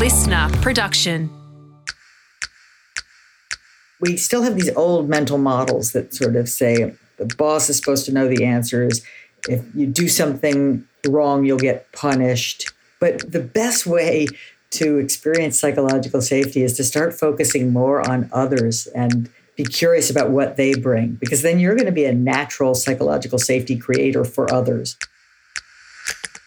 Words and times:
listener 0.00 0.48
production. 0.62 1.28
We 4.00 4.16
still 4.16 4.42
have 4.42 4.56
these 4.56 4.74
old 4.74 5.10
mental 5.10 5.36
models 5.36 5.92
that 5.92 6.14
sort 6.14 6.36
of 6.36 6.48
say 6.48 6.94
the 7.18 7.26
boss 7.36 7.68
is 7.68 7.76
supposed 7.76 8.06
to 8.06 8.12
know 8.12 8.26
the 8.26 8.46
answers. 8.46 9.02
If 9.46 9.62
you 9.74 9.86
do 9.86 10.08
something 10.08 10.86
wrong, 11.06 11.44
you'll 11.44 11.58
get 11.58 11.92
punished. 11.92 12.72
But 12.98 13.30
the 13.30 13.40
best 13.40 13.84
way 13.84 14.28
to 14.70 14.96
experience 14.96 15.60
psychological 15.60 16.22
safety 16.22 16.62
is 16.62 16.78
to 16.78 16.84
start 16.84 17.12
focusing 17.12 17.70
more 17.70 18.00
on 18.10 18.30
others 18.32 18.86
and 18.86 19.28
be 19.54 19.64
curious 19.64 20.08
about 20.08 20.30
what 20.30 20.56
they 20.56 20.74
bring, 20.76 21.18
because 21.20 21.42
then 21.42 21.58
you're 21.58 21.74
going 21.74 21.84
to 21.84 21.92
be 21.92 22.06
a 22.06 22.14
natural 22.14 22.74
psychological 22.74 23.38
safety 23.38 23.76
creator 23.76 24.24
for 24.24 24.50
others. 24.50 24.96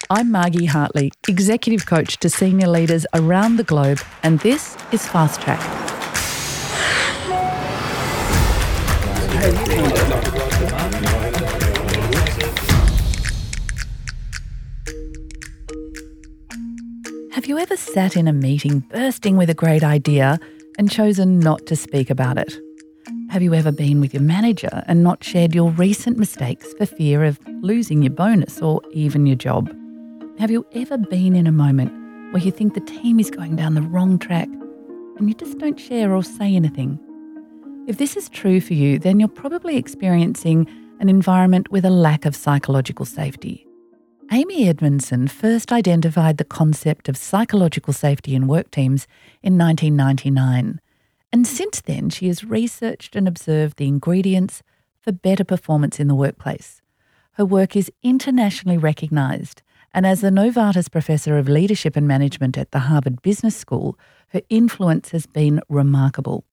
I'm 0.10 0.32
Margie 0.32 0.66
Hartley, 0.66 1.12
executive 1.30 1.86
coach 1.86 2.18
to 2.18 2.30
senior 2.30 2.68
leaders 2.68 3.06
around 3.14 3.56
the 3.56 3.64
globe, 3.64 4.00
and 4.22 4.38
this 4.42 4.76
is 4.92 5.08
Fast 5.08 5.42
Track. 5.42 5.62
Have 17.32 17.46
you 17.46 17.58
ever 17.58 17.78
sat 17.78 18.18
in 18.18 18.28
a 18.28 18.34
meeting 18.34 18.80
bursting 18.80 19.38
with 19.38 19.50
a 19.50 19.54
great 19.54 19.86
idea 19.86 20.38
and 20.78 20.92
chosen 20.92 21.40
not 21.40 21.66
to 21.68 21.78
speak 21.78 22.10
about 22.10 22.38
it? 22.38 22.54
Have 23.30 23.42
you 23.42 23.54
ever 23.54 23.72
been 23.72 24.02
with 24.02 24.14
your 24.14 24.24
manager 24.24 24.84
and 24.86 25.02
not 25.02 25.24
shared 25.24 25.56
your 25.56 25.72
recent 25.72 26.18
mistakes 26.18 26.74
for 26.74 26.86
fear 26.86 27.24
of 27.24 27.40
losing 27.62 28.02
your 28.02 28.12
bonus 28.12 28.62
or 28.62 28.82
even 28.92 29.26
your 29.26 29.38
job? 29.38 29.74
Have 30.40 30.50
you 30.50 30.66
ever 30.74 30.98
been 30.98 31.36
in 31.36 31.46
a 31.46 31.52
moment 31.52 31.92
where 32.34 32.42
you 32.42 32.50
think 32.50 32.74
the 32.74 32.80
team 32.80 33.20
is 33.20 33.30
going 33.30 33.56
down 33.56 33.76
the 33.76 33.84
wrong 33.84 34.18
track 34.18 34.50
and 35.18 35.30
you 35.30 35.36
just 35.36 35.60
don't 35.60 35.80
share 35.80 36.14
or 36.16 36.24
say 36.24 36.56
anything? 36.56 37.00
If 37.88 38.00
this 38.00 38.18
is 38.18 38.30
true 38.30 38.60
for 38.60 38.74
you, 38.74 38.98
then 38.98 39.20
you're 39.20 39.30
probably 39.30 39.78
experiencing 39.78 40.68
an 41.00 41.08
environment 41.08 41.72
with 41.72 41.86
a 41.86 41.92
lack 41.92 42.26
of 42.26 42.36
psychological 42.36 43.06
safety. 43.06 43.68
Amy 44.32 44.68
Edmondson 44.68 45.28
first 45.28 45.72
identified 45.72 46.38
the 46.38 46.44
concept 46.44 47.08
of 47.08 47.16
psychological 47.16 47.94
safety 47.94 48.34
in 48.34 48.48
work 48.48 48.72
teams 48.72 49.06
in 49.44 49.56
1999. 49.56 50.82
And 51.32 51.46
since 51.46 51.80
then, 51.80 52.10
she 52.10 52.28
has 52.28 52.44
researched 52.44 53.16
and 53.16 53.28
observed 53.28 53.78
the 53.78 53.88
ingredients 53.88 54.64
for 55.00 55.12
better 55.12 55.44
performance 55.44 56.00
in 56.00 56.08
the 56.08 56.16
workplace. 56.16 56.82
Her 57.34 57.46
work 57.46 57.76
is 57.76 57.92
internationally 58.02 58.80
recognised, 58.80 59.62
and 59.94 60.08
as 60.08 60.22
the 60.22 60.30
Novartis 60.30 60.90
Professor 60.90 61.38
of 61.38 61.48
Leadership 61.48 61.96
and 61.96 62.08
Management 62.08 62.58
at 62.58 62.72
the 62.72 62.80
Harvard 62.80 63.22
Business 63.22 63.56
School, 63.56 63.98
her 64.30 64.42
influence 64.50 65.12
has 65.12 65.28
been 65.28 65.62
remarkable. 65.70 66.44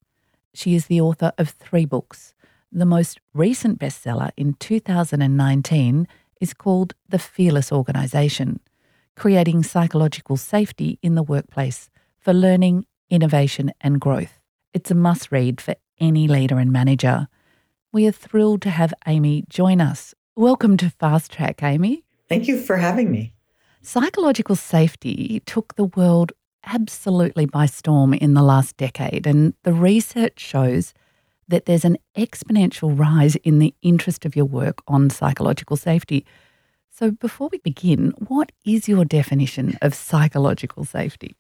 She 0.52 0.74
is 0.74 0.86
the 0.86 1.00
author 1.00 1.32
of 1.38 1.48
three 1.48 1.86
books. 1.86 2.34
The 2.70 2.84
most 2.84 3.19
recent 3.32 3.78
bestseller 3.78 4.30
in 4.36 4.55
2019 4.55 6.06
is 6.41 6.52
called 6.52 6.94
The 7.08 7.19
Fearless 7.19 7.72
Organisation 7.72 8.60
Creating 9.16 9.62
Psychological 9.62 10.36
Safety 10.36 10.98
in 11.02 11.14
the 11.14 11.22
Workplace 11.22 11.91
for 12.19 12.32
Learning, 12.32 12.86
Innovation 13.08 13.72
and 13.80 14.00
Growth. 14.00 14.38
It's 14.75 14.91
a 14.91 14.94
must 14.94 15.32
read 15.32 15.60
for 15.60 15.75
any 15.98 16.28
leader 16.28 16.58
and 16.58 16.70
manager. 16.70 17.28
We 17.92 18.06
are 18.06 18.12
thrilled 18.12 18.62
to 18.62 18.70
have 18.70 18.94
Amy 19.06 19.44
join 19.48 19.80
us. 19.80 20.14
Welcome 20.36 20.77
to 20.78 20.91
Fast 20.91 21.32
Track, 21.32 21.62
Amy. 21.62 22.04
Thank 22.30 22.46
you 22.46 22.58
for 22.58 22.76
having 22.76 23.10
me. 23.10 23.34
Psychological 23.82 24.54
safety 24.54 25.42
took 25.46 25.74
the 25.74 25.84
world 25.84 26.32
absolutely 26.64 27.44
by 27.44 27.66
storm 27.66 28.14
in 28.14 28.34
the 28.34 28.42
last 28.42 28.76
decade, 28.76 29.26
and 29.26 29.54
the 29.64 29.72
research 29.72 30.38
shows 30.38 30.94
that 31.48 31.66
there's 31.66 31.84
an 31.84 31.96
exponential 32.16 32.96
rise 32.96 33.34
in 33.36 33.58
the 33.58 33.74
interest 33.82 34.24
of 34.24 34.36
your 34.36 34.44
work 34.44 34.80
on 34.86 35.10
psychological 35.10 35.76
safety. 35.76 36.24
So, 36.90 37.10
before 37.10 37.48
we 37.50 37.58
begin, 37.58 38.12
what 38.28 38.52
is 38.64 38.88
your 38.88 39.04
definition 39.04 39.76
of 39.82 39.94
psychological 39.94 40.84
safety? 40.84 41.34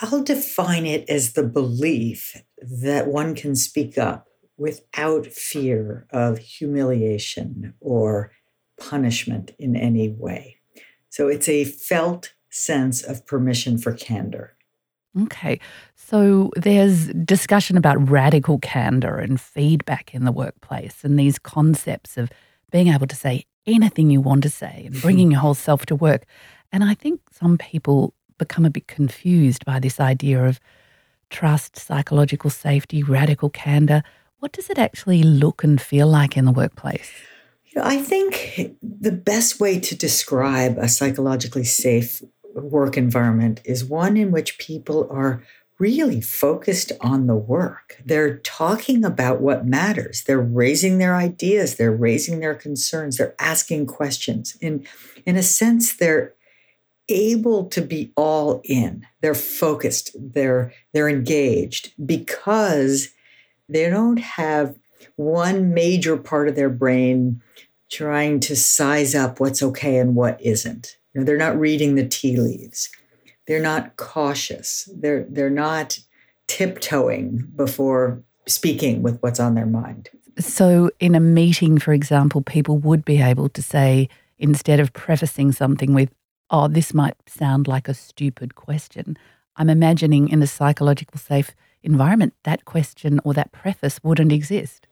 I'll 0.00 0.22
define 0.22 0.86
it 0.86 1.08
as 1.08 1.32
the 1.32 1.42
belief 1.42 2.40
that 2.58 3.08
one 3.08 3.34
can 3.34 3.56
speak 3.56 3.98
up 3.98 4.28
without 4.56 5.26
fear 5.26 6.06
of 6.10 6.38
humiliation 6.38 7.74
or 7.80 8.32
punishment 8.90 9.52
in 9.58 9.76
any 9.76 10.08
way. 10.08 10.58
So, 11.08 11.28
it's 11.28 11.48
a 11.48 11.64
felt 11.64 12.32
sense 12.50 13.02
of 13.02 13.26
permission 13.26 13.78
for 13.78 13.92
candor. 13.92 14.54
Okay. 15.20 15.60
So 15.94 16.50
there's 16.56 17.08
discussion 17.08 17.76
about 17.76 18.08
radical 18.08 18.58
candor 18.58 19.18
and 19.18 19.40
feedback 19.40 20.14
in 20.14 20.24
the 20.24 20.32
workplace 20.32 21.04
and 21.04 21.18
these 21.18 21.38
concepts 21.38 22.16
of 22.16 22.30
being 22.70 22.88
able 22.88 23.06
to 23.06 23.16
say 23.16 23.44
anything 23.66 24.10
you 24.10 24.20
want 24.20 24.42
to 24.42 24.50
say 24.50 24.84
and 24.86 25.00
bringing 25.00 25.30
your 25.30 25.40
whole 25.40 25.54
self 25.54 25.86
to 25.86 25.94
work. 25.94 26.24
And 26.72 26.82
I 26.82 26.94
think 26.94 27.20
some 27.30 27.58
people 27.58 28.14
become 28.38 28.64
a 28.64 28.70
bit 28.70 28.88
confused 28.88 29.64
by 29.64 29.78
this 29.78 30.00
idea 30.00 30.44
of 30.44 30.58
trust, 31.30 31.78
psychological 31.78 32.50
safety, 32.50 33.02
radical 33.02 33.50
candor. 33.50 34.02
What 34.38 34.52
does 34.52 34.70
it 34.70 34.78
actually 34.78 35.22
look 35.22 35.62
and 35.62 35.80
feel 35.80 36.06
like 36.06 36.36
in 36.36 36.46
the 36.46 36.52
workplace? 36.52 37.10
You 37.72 37.80
know, 37.80 37.88
I 37.88 37.98
think 37.98 38.76
the 38.82 39.12
best 39.12 39.58
way 39.58 39.80
to 39.80 39.96
describe 39.96 40.76
a 40.76 40.88
psychologically 40.88 41.64
safe 41.64 42.22
work 42.54 42.98
environment 42.98 43.62
is 43.64 43.84
one 43.84 44.16
in 44.18 44.30
which 44.30 44.58
people 44.58 45.08
are 45.10 45.42
really 45.78 46.20
focused 46.20 46.92
on 47.00 47.26
the 47.26 47.34
work. 47.34 48.00
They're 48.04 48.38
talking 48.38 49.04
about 49.04 49.40
what 49.40 49.66
matters. 49.66 50.22
They're 50.24 50.38
raising 50.38 50.98
their 50.98 51.16
ideas, 51.16 51.76
they're 51.76 51.90
raising 51.90 52.40
their 52.40 52.54
concerns, 52.54 53.16
they're 53.16 53.34
asking 53.38 53.86
questions. 53.86 54.56
In 54.60 54.86
in 55.24 55.36
a 55.36 55.42
sense 55.42 55.96
they're 55.96 56.34
able 57.08 57.64
to 57.70 57.80
be 57.80 58.12
all 58.16 58.60
in. 58.64 59.06
They're 59.22 59.34
focused, 59.34 60.14
they're 60.14 60.72
they're 60.92 61.08
engaged 61.08 61.94
because 62.04 63.08
they 63.66 63.88
don't 63.88 64.18
have 64.18 64.76
one 65.16 65.72
major 65.72 66.16
part 66.16 66.48
of 66.48 66.54
their 66.54 66.70
brain 66.70 67.40
trying 67.92 68.40
to 68.40 68.56
size 68.56 69.14
up 69.14 69.38
what's 69.38 69.62
okay 69.62 69.98
and 69.98 70.16
what 70.16 70.40
isn't. 70.40 70.96
You 71.12 71.20
know, 71.20 71.24
they're 71.24 71.36
not 71.36 71.60
reading 71.60 71.94
the 71.94 72.08
tea 72.08 72.38
leaves. 72.38 72.88
They're 73.46 73.60
not 73.60 73.96
cautious. 73.96 74.88
They're 74.96 75.26
they're 75.28 75.50
not 75.50 75.98
tiptoeing 76.46 77.48
before 77.54 78.22
speaking 78.46 79.02
with 79.02 79.18
what's 79.20 79.38
on 79.38 79.54
their 79.54 79.66
mind. 79.66 80.10
So, 80.38 80.90
in 80.98 81.14
a 81.14 81.20
meeting, 81.20 81.78
for 81.78 81.92
example, 81.92 82.40
people 82.40 82.78
would 82.78 83.04
be 83.04 83.20
able 83.20 83.50
to 83.50 83.62
say, 83.62 84.08
instead 84.38 84.80
of 84.80 84.92
prefacing 84.94 85.52
something 85.52 85.92
with, 85.92 86.10
oh, 86.50 86.68
this 86.68 86.94
might 86.94 87.16
sound 87.28 87.68
like 87.68 87.86
a 87.86 87.94
stupid 87.94 88.54
question, 88.54 89.18
I'm 89.56 89.68
imagining 89.68 90.30
in 90.30 90.42
a 90.42 90.46
psychological 90.46 91.18
safe 91.18 91.54
environment, 91.82 92.32
that 92.44 92.64
question 92.64 93.20
or 93.24 93.34
that 93.34 93.52
preface 93.52 94.00
wouldn't 94.02 94.32
exist. 94.32 94.86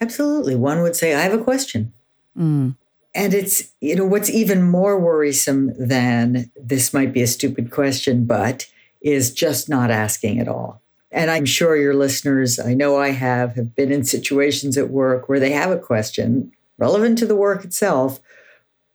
Absolutely. 0.00 0.54
One 0.54 0.82
would 0.82 0.96
say, 0.96 1.14
I 1.14 1.20
have 1.20 1.32
a 1.32 1.42
question. 1.42 1.94
Mm. 2.38 2.76
And 3.14 3.32
it's, 3.32 3.72
you 3.80 3.94
know, 3.94 4.04
what's 4.04 4.30
even 4.30 4.62
more 4.62 4.98
worrisome 4.98 5.72
than 5.78 6.50
this 6.56 6.92
might 6.92 7.12
be 7.12 7.22
a 7.22 7.28
stupid 7.28 7.70
question, 7.70 8.26
but 8.26 8.66
is 9.00 9.32
just 9.32 9.68
not 9.68 9.90
asking 9.90 10.40
at 10.40 10.48
all. 10.48 10.82
And 11.12 11.30
I'm 11.30 11.44
sure 11.44 11.76
your 11.76 11.94
listeners, 11.94 12.58
I 12.58 12.74
know 12.74 12.98
I 12.98 13.10
have, 13.10 13.54
have 13.54 13.76
been 13.76 13.92
in 13.92 14.02
situations 14.02 14.76
at 14.76 14.90
work 14.90 15.28
where 15.28 15.38
they 15.38 15.52
have 15.52 15.70
a 15.70 15.78
question 15.78 16.50
relevant 16.76 17.18
to 17.18 17.26
the 17.26 17.36
work 17.36 17.64
itself, 17.64 18.20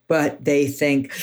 but 0.09 0.43
they 0.43 0.67
think, 0.67 1.13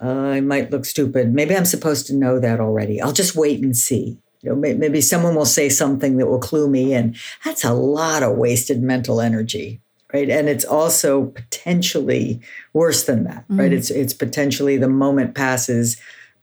uh, 0.00 0.08
I 0.08 0.40
might 0.40 0.70
look 0.70 0.84
stupid. 0.84 1.34
Maybe 1.34 1.56
I'm 1.56 1.64
supposed 1.64 2.06
to 2.06 2.14
know 2.14 2.38
that 2.38 2.60
already. 2.60 3.00
I'll 3.00 3.12
just 3.12 3.34
wait 3.34 3.60
and 3.60 3.76
see. 3.76 4.18
You 4.42 4.50
know, 4.50 4.56
maybe 4.56 5.00
someone 5.00 5.34
will 5.34 5.46
say 5.46 5.68
something 5.68 6.18
that 6.18 6.26
will 6.26 6.38
clue 6.38 6.68
me 6.68 6.94
in. 6.94 7.16
That's 7.44 7.64
a 7.64 7.72
lot 7.72 8.22
of 8.22 8.36
wasted 8.36 8.80
mental 8.80 9.20
energy 9.20 9.80
right? 10.16 10.30
And 10.30 10.48
it's 10.48 10.64
also 10.64 11.26
potentially 11.26 12.40
worse 12.72 13.04
than 13.04 13.24
that 13.24 13.44
mm-hmm. 13.44 13.60
right 13.60 13.72
it's 13.72 13.90
it's 13.90 14.14
potentially 14.14 14.76
the 14.76 14.88
moment 14.88 15.34
passes 15.34 16.00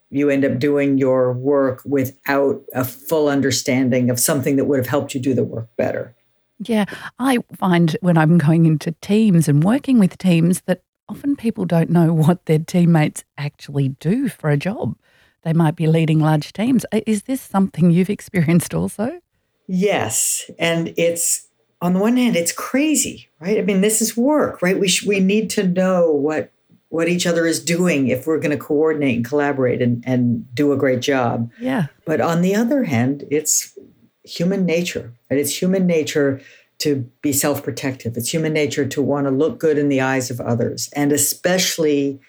you 0.09 0.29
end 0.29 0.45
up 0.45 0.59
doing 0.59 0.99
your 0.99 1.33
work 1.33 1.81
without 1.85 2.61
a 2.75 2.85
full 2.85 3.27
understanding 3.27 4.11
of 4.11 4.19
something 4.19 4.57
that 4.57 4.65
would 4.65 4.77
have 4.77 4.87
helped 4.87 5.15
you 5.15 5.19
do 5.19 5.33
the 5.33 5.43
work 5.43 5.67
better. 5.75 6.15
Yeah 6.59 6.85
i 7.19 7.39
find 7.55 7.97
when 8.01 8.17
i'm 8.17 8.37
going 8.37 8.65
into 8.65 8.91
teams 9.01 9.47
and 9.47 9.63
working 9.63 9.99
with 9.99 10.17
teams 10.17 10.61
that 10.61 10.83
often 11.09 11.35
people 11.35 11.65
don't 11.65 11.89
know 11.89 12.13
what 12.13 12.45
their 12.45 12.59
teammates 12.59 13.23
actually 13.37 13.89
do 13.89 14.29
for 14.29 14.49
a 14.49 14.57
job. 14.57 14.95
They 15.43 15.53
might 15.53 15.75
be 15.75 15.87
leading 15.87 16.19
large 16.19 16.53
teams. 16.53 16.85
Is 17.05 17.23
this 17.23 17.41
something 17.41 17.91
you've 17.91 18.09
experienced 18.17 18.73
also? 18.73 19.19
Yes 19.67 20.49
and 20.59 20.93
it's 20.97 21.49
on 21.83 21.91
the 21.91 21.99
one 21.99 22.15
hand, 22.15 22.37
it's 22.37 22.53
crazy, 22.53 23.27
right? 23.41 23.57
I 23.57 23.61
mean, 23.61 23.81
this 23.81 24.01
is 24.01 24.15
work, 24.15 24.61
right? 24.61 24.79
We 24.79 24.87
sh- 24.87 25.05
we 25.05 25.19
need 25.19 25.49
to 25.51 25.67
know 25.67 26.09
what 26.11 26.49
what 26.87 27.09
each 27.09 27.27
other 27.27 27.45
is 27.45 27.61
doing 27.61 28.07
if 28.07 28.25
we're 28.25 28.39
going 28.39 28.57
to 28.57 28.63
coordinate 28.63 29.17
and 29.17 29.25
collaborate 29.25 29.81
and, 29.81 30.01
and 30.07 30.45
do 30.55 30.71
a 30.71 30.77
great 30.77 31.01
job. 31.01 31.51
Yeah. 31.59 31.87
But 32.05 32.21
on 32.21 32.41
the 32.41 32.55
other 32.55 32.83
hand, 32.83 33.25
it's 33.29 33.77
human 34.23 34.63
nature. 34.65 35.11
And 35.29 35.39
it's 35.39 35.59
human 35.59 35.85
nature 35.85 36.39
to 36.79 37.09
be 37.21 37.33
self 37.33 37.61
protective. 37.63 38.15
It's 38.15 38.33
human 38.33 38.53
nature 38.53 38.85
to 38.85 39.01
want 39.01 39.27
to 39.27 39.31
look 39.31 39.59
good 39.59 39.77
in 39.77 39.89
the 39.89 39.99
eyes 39.99 40.31
of 40.31 40.39
others, 40.39 40.89
and 40.95 41.11
especially 41.11 42.21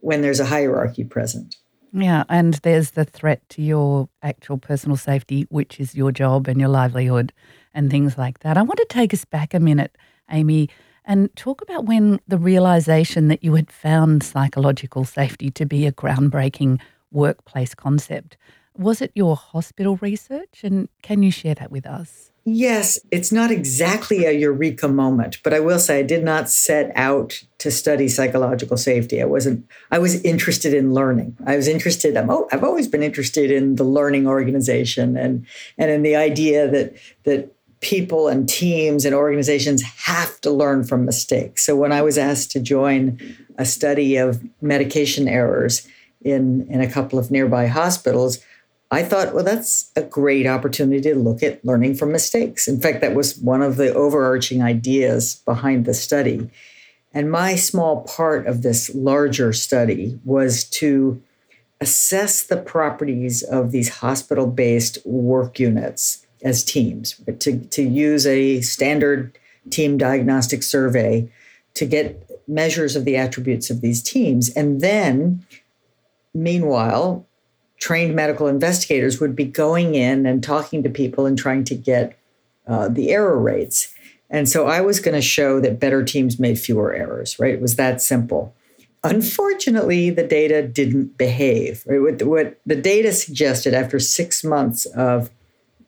when 0.00 0.22
there's 0.22 0.40
a 0.40 0.46
hierarchy 0.46 1.02
present. 1.02 1.56
Yeah, 1.92 2.24
and 2.28 2.54
there's 2.62 2.92
the 2.92 3.04
threat 3.04 3.40
to 3.50 3.62
your 3.62 4.08
actual 4.22 4.58
personal 4.58 4.96
safety, 4.96 5.46
which 5.48 5.80
is 5.80 5.96
your 5.96 6.12
job 6.12 6.46
and 6.46 6.60
your 6.60 6.68
livelihood 6.68 7.32
and 7.74 7.90
things 7.90 8.16
like 8.16 8.40
that. 8.40 8.56
I 8.56 8.62
want 8.62 8.78
to 8.78 8.86
take 8.88 9.12
us 9.12 9.24
back 9.24 9.52
a 9.52 9.60
minute, 9.60 9.96
Amy, 10.30 10.68
and 11.04 11.34
talk 11.36 11.60
about 11.60 11.84
when 11.84 12.20
the 12.26 12.38
realization 12.38 13.28
that 13.28 13.44
you 13.44 13.54
had 13.54 13.70
found 13.70 14.22
psychological 14.22 15.04
safety 15.04 15.50
to 15.50 15.66
be 15.66 15.86
a 15.86 15.92
groundbreaking 15.92 16.80
workplace 17.10 17.74
concept. 17.74 18.36
Was 18.76 19.02
it 19.02 19.12
your 19.14 19.36
hospital 19.36 19.96
research? 19.96 20.62
And 20.62 20.88
can 21.02 21.22
you 21.22 21.30
share 21.30 21.54
that 21.54 21.70
with 21.70 21.86
us? 21.86 22.30
Yes, 22.46 22.98
it's 23.10 23.32
not 23.32 23.50
exactly 23.50 24.26
a 24.26 24.32
eureka 24.32 24.86
moment, 24.86 25.38
but 25.42 25.54
I 25.54 25.60
will 25.60 25.78
say 25.78 26.00
I 26.00 26.02
did 26.02 26.22
not 26.22 26.50
set 26.50 26.92
out 26.94 27.42
to 27.58 27.70
study 27.70 28.06
psychological 28.06 28.76
safety. 28.76 29.22
I 29.22 29.24
wasn't. 29.24 29.66
I 29.90 29.98
was 29.98 30.22
interested 30.22 30.74
in 30.74 30.92
learning. 30.92 31.38
I 31.46 31.56
was 31.56 31.68
interested. 31.68 32.18
I'm, 32.18 32.28
oh, 32.28 32.46
I've 32.52 32.62
always 32.62 32.86
been 32.86 33.02
interested 33.02 33.50
in 33.50 33.76
the 33.76 33.84
learning 33.84 34.26
organization 34.26 35.16
and 35.16 35.46
and 35.78 35.90
in 35.90 36.02
the 36.02 36.16
idea 36.16 36.68
that 36.68 36.94
that 37.22 37.53
people 37.84 38.28
and 38.28 38.48
teams 38.48 39.04
and 39.04 39.14
organizations 39.14 39.82
have 39.82 40.40
to 40.40 40.50
learn 40.50 40.84
from 40.84 41.04
mistakes. 41.04 41.64
So 41.66 41.76
when 41.76 41.92
I 41.92 42.00
was 42.00 42.16
asked 42.16 42.50
to 42.52 42.60
join 42.60 43.20
a 43.58 43.66
study 43.66 44.16
of 44.16 44.42
medication 44.62 45.28
errors 45.28 45.86
in 46.22 46.66
in 46.70 46.80
a 46.80 46.90
couple 46.90 47.18
of 47.18 47.30
nearby 47.30 47.66
hospitals, 47.66 48.38
I 48.90 49.02
thought, 49.02 49.34
well, 49.34 49.44
that's 49.44 49.92
a 49.96 50.02
great 50.02 50.46
opportunity 50.46 51.02
to 51.02 51.14
look 51.14 51.42
at 51.42 51.62
learning 51.62 51.96
from 51.96 52.10
mistakes. 52.10 52.66
In 52.66 52.80
fact, 52.80 53.02
that 53.02 53.14
was 53.14 53.38
one 53.38 53.60
of 53.60 53.76
the 53.76 53.92
overarching 53.92 54.62
ideas 54.62 55.42
behind 55.44 55.84
the 55.84 55.94
study. 55.94 56.48
And 57.12 57.30
my 57.30 57.54
small 57.54 58.02
part 58.04 58.46
of 58.46 58.62
this 58.62 58.94
larger 58.94 59.52
study 59.52 60.18
was 60.24 60.64
to 60.80 61.22
assess 61.82 62.44
the 62.44 62.56
properties 62.56 63.42
of 63.42 63.72
these 63.72 63.96
hospital 63.96 64.46
based 64.46 64.98
work 65.04 65.58
units 65.58 66.23
as 66.44 66.62
teams, 66.62 67.20
to, 67.40 67.58
to 67.58 67.82
use 67.82 68.26
a 68.26 68.60
standard 68.60 69.36
team 69.70 69.96
diagnostic 69.96 70.62
survey 70.62 71.28
to 71.72 71.86
get 71.86 72.30
measures 72.46 72.94
of 72.94 73.04
the 73.04 73.16
attributes 73.16 73.70
of 73.70 73.80
these 73.80 74.02
teams. 74.02 74.50
And 74.50 74.80
then, 74.80 75.44
meanwhile, 76.34 77.26
trained 77.78 78.14
medical 78.14 78.46
investigators 78.46 79.20
would 79.20 79.34
be 79.34 79.44
going 79.44 79.94
in 79.94 80.26
and 80.26 80.42
talking 80.42 80.82
to 80.82 80.90
people 80.90 81.26
and 81.26 81.36
trying 81.36 81.64
to 81.64 81.74
get 81.74 82.18
uh, 82.66 82.88
the 82.88 83.10
error 83.10 83.38
rates. 83.38 83.94
And 84.30 84.48
so 84.48 84.66
I 84.66 84.80
was 84.80 85.00
going 85.00 85.14
to 85.14 85.22
show 85.22 85.60
that 85.60 85.80
better 85.80 86.04
teams 86.04 86.38
made 86.38 86.58
fewer 86.58 86.94
errors, 86.94 87.38
right? 87.38 87.54
It 87.54 87.60
was 87.60 87.76
that 87.76 88.02
simple. 88.02 88.54
Unfortunately, 89.02 90.10
the 90.10 90.26
data 90.26 90.66
didn't 90.66 91.18
behave. 91.18 91.84
Right? 91.86 92.00
What, 92.00 92.22
what 92.22 92.60
the 92.64 92.76
data 92.76 93.12
suggested 93.12 93.74
after 93.74 93.98
six 93.98 94.42
months 94.42 94.86
of 94.86 95.30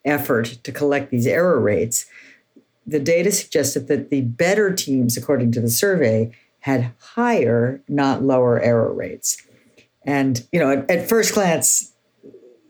effort 0.06 0.58
to 0.62 0.72
collect 0.72 1.10
these 1.10 1.26
error 1.26 1.60
rates, 1.60 2.06
the 2.86 3.00
data 3.00 3.32
suggested 3.32 3.88
that 3.88 4.10
the 4.10 4.22
better 4.22 4.72
teams, 4.72 5.16
according 5.16 5.52
to 5.52 5.60
the 5.60 5.68
survey, 5.68 6.32
had 6.60 6.92
higher, 6.98 7.82
not 7.88 8.22
lower 8.22 8.60
error 8.60 8.92
rates. 8.92 9.42
And, 10.04 10.46
you 10.52 10.60
know, 10.60 10.70
at, 10.70 10.90
at 10.90 11.08
first 11.08 11.34
glance, 11.34 11.92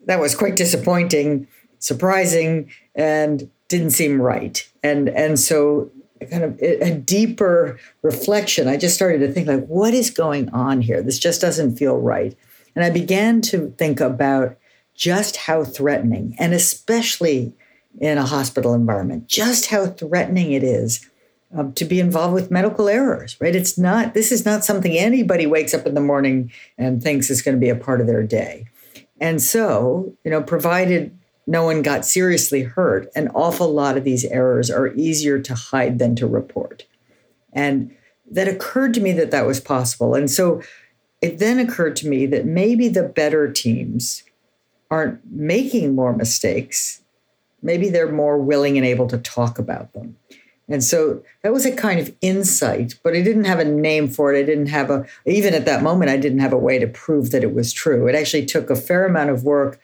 that 0.06 0.20
was 0.20 0.34
quite 0.34 0.56
disappointing, 0.56 1.46
surprising, 1.78 2.70
and 2.94 3.50
didn't 3.68 3.90
seem 3.90 4.20
right. 4.20 4.66
And, 4.82 5.08
and 5.10 5.38
so 5.38 5.90
kind 6.30 6.44
of 6.44 6.58
a 6.60 6.92
deeper 6.92 7.78
reflection, 8.02 8.68
I 8.68 8.76
just 8.76 8.94
started 8.94 9.18
to 9.18 9.32
think 9.32 9.48
like, 9.48 9.66
what 9.66 9.92
is 9.92 10.10
going 10.10 10.48
on 10.50 10.80
here? 10.80 11.02
This 11.02 11.18
just 11.18 11.40
doesn't 11.40 11.76
feel 11.76 11.98
right. 11.98 12.34
And 12.74 12.84
I 12.84 12.90
began 12.90 13.40
to 13.42 13.74
think 13.76 14.00
about 14.00 14.56
just 14.96 15.36
how 15.36 15.64
threatening, 15.64 16.34
and 16.38 16.54
especially 16.54 17.54
in 17.98 18.18
a 18.18 18.26
hospital 18.26 18.74
environment, 18.74 19.28
just 19.28 19.66
how 19.66 19.86
threatening 19.86 20.52
it 20.52 20.62
is 20.62 21.08
um, 21.54 21.72
to 21.74 21.84
be 21.84 22.00
involved 22.00 22.34
with 22.34 22.50
medical 22.50 22.88
errors, 22.88 23.36
right? 23.40 23.54
It's 23.54 23.78
not, 23.78 24.14
this 24.14 24.32
is 24.32 24.44
not 24.44 24.64
something 24.64 24.96
anybody 24.96 25.46
wakes 25.46 25.74
up 25.74 25.86
in 25.86 25.94
the 25.94 26.00
morning 26.00 26.50
and 26.76 27.02
thinks 27.02 27.30
is 27.30 27.42
going 27.42 27.56
to 27.56 27.60
be 27.60 27.68
a 27.68 27.76
part 27.76 28.00
of 28.00 28.06
their 28.06 28.22
day. 28.22 28.66
And 29.20 29.40
so, 29.40 30.12
you 30.24 30.30
know, 30.30 30.42
provided 30.42 31.16
no 31.46 31.64
one 31.64 31.82
got 31.82 32.04
seriously 32.04 32.64
hurt, 32.64 33.08
an 33.14 33.28
awful 33.28 33.72
lot 33.72 33.96
of 33.96 34.04
these 34.04 34.24
errors 34.24 34.70
are 34.70 34.92
easier 34.94 35.38
to 35.38 35.54
hide 35.54 35.98
than 35.98 36.16
to 36.16 36.26
report. 36.26 36.84
And 37.52 37.94
that 38.30 38.48
occurred 38.48 38.94
to 38.94 39.00
me 39.00 39.12
that 39.12 39.30
that 39.30 39.46
was 39.46 39.60
possible. 39.60 40.14
And 40.14 40.30
so 40.30 40.60
it 41.22 41.38
then 41.38 41.58
occurred 41.58 41.96
to 41.96 42.08
me 42.08 42.26
that 42.26 42.44
maybe 42.44 42.88
the 42.88 43.04
better 43.04 43.50
teams 43.50 44.24
aren't 44.90 45.20
making 45.30 45.94
more 45.94 46.14
mistakes. 46.14 47.02
Maybe 47.62 47.88
they're 47.88 48.12
more 48.12 48.38
willing 48.38 48.76
and 48.76 48.86
able 48.86 49.08
to 49.08 49.18
talk 49.18 49.58
about 49.58 49.92
them. 49.92 50.16
And 50.68 50.82
so 50.82 51.22
that 51.42 51.52
was 51.52 51.64
a 51.64 51.74
kind 51.74 52.00
of 52.00 52.14
insight, 52.20 52.94
but 53.04 53.14
I 53.14 53.22
didn't 53.22 53.44
have 53.44 53.60
a 53.60 53.64
name 53.64 54.08
for 54.08 54.34
it. 54.34 54.38
I 54.38 54.42
didn't 54.42 54.66
have 54.66 54.90
a, 54.90 55.06
even 55.24 55.54
at 55.54 55.64
that 55.64 55.82
moment, 55.82 56.10
I 56.10 56.16
didn't 56.16 56.40
have 56.40 56.52
a 56.52 56.58
way 56.58 56.78
to 56.78 56.88
prove 56.88 57.30
that 57.30 57.44
it 57.44 57.54
was 57.54 57.72
true. 57.72 58.08
It 58.08 58.16
actually 58.16 58.46
took 58.46 58.68
a 58.68 58.76
fair 58.76 59.06
amount 59.06 59.30
of 59.30 59.44
work 59.44 59.80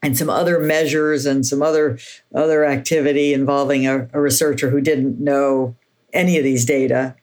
and 0.00 0.16
some 0.16 0.30
other 0.30 0.58
measures 0.60 1.26
and 1.26 1.46
some 1.46 1.62
other 1.62 1.98
other 2.34 2.64
activity 2.64 3.32
involving 3.32 3.86
a, 3.86 4.08
a 4.12 4.20
researcher 4.20 4.70
who 4.70 4.80
didn't 4.80 5.20
know 5.20 5.76
any 6.12 6.36
of 6.38 6.44
these 6.44 6.64
data 6.64 7.14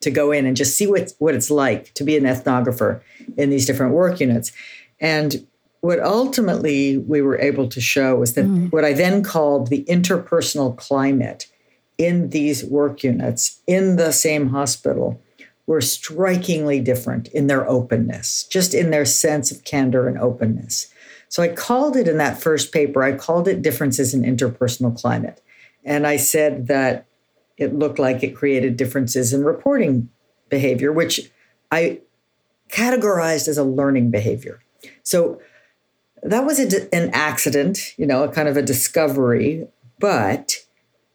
to 0.00 0.10
go 0.10 0.32
in 0.32 0.46
and 0.46 0.56
just 0.56 0.76
see 0.76 0.86
what, 0.86 1.12
what 1.18 1.34
it's 1.34 1.50
like 1.50 1.92
to 1.94 2.04
be 2.04 2.16
an 2.16 2.24
ethnographer 2.24 3.00
in 3.36 3.50
these 3.50 3.66
different 3.66 3.92
work 3.92 4.20
units. 4.20 4.52
And 5.00 5.46
what 5.80 6.00
ultimately 6.00 6.98
we 6.98 7.22
were 7.22 7.38
able 7.38 7.68
to 7.68 7.80
show 7.80 8.16
was 8.16 8.34
that 8.34 8.44
mm. 8.44 8.72
what 8.72 8.84
I 8.84 8.92
then 8.92 9.22
called 9.22 9.68
the 9.68 9.84
interpersonal 9.84 10.76
climate 10.76 11.46
in 11.98 12.30
these 12.30 12.64
work 12.64 13.02
units 13.02 13.60
in 13.66 13.96
the 13.96 14.12
same 14.12 14.48
hospital 14.48 15.20
were 15.66 15.80
strikingly 15.80 16.80
different 16.80 17.28
in 17.28 17.46
their 17.46 17.68
openness, 17.68 18.44
just 18.44 18.74
in 18.74 18.90
their 18.90 19.04
sense 19.04 19.50
of 19.50 19.64
candor 19.64 20.06
and 20.06 20.18
openness. 20.18 20.88
So 21.28 21.42
I 21.42 21.48
called 21.48 21.96
it 21.96 22.06
in 22.06 22.18
that 22.18 22.40
first 22.40 22.72
paper, 22.72 23.02
I 23.02 23.12
called 23.12 23.48
it 23.48 23.62
Differences 23.62 24.14
in 24.14 24.22
Interpersonal 24.22 24.96
Climate. 24.96 25.42
And 25.84 26.06
I 26.06 26.16
said 26.16 26.68
that 26.68 27.06
it 27.56 27.74
looked 27.74 27.98
like 27.98 28.22
it 28.22 28.36
created 28.36 28.76
differences 28.76 29.32
in 29.32 29.44
reporting 29.44 30.08
behavior, 30.48 30.92
which 30.92 31.30
I 31.70 32.00
categorized 32.68 33.48
as 33.48 33.58
a 33.58 33.64
learning 33.64 34.10
behavior. 34.10 34.60
So 35.02 35.40
that 36.22 36.44
was 36.44 36.58
a, 36.58 36.94
an 36.94 37.10
accident, 37.12 37.94
you 37.98 38.06
know, 38.06 38.24
a 38.24 38.28
kind 38.28 38.48
of 38.48 38.56
a 38.56 38.62
discovery, 38.62 39.66
but 39.98 40.56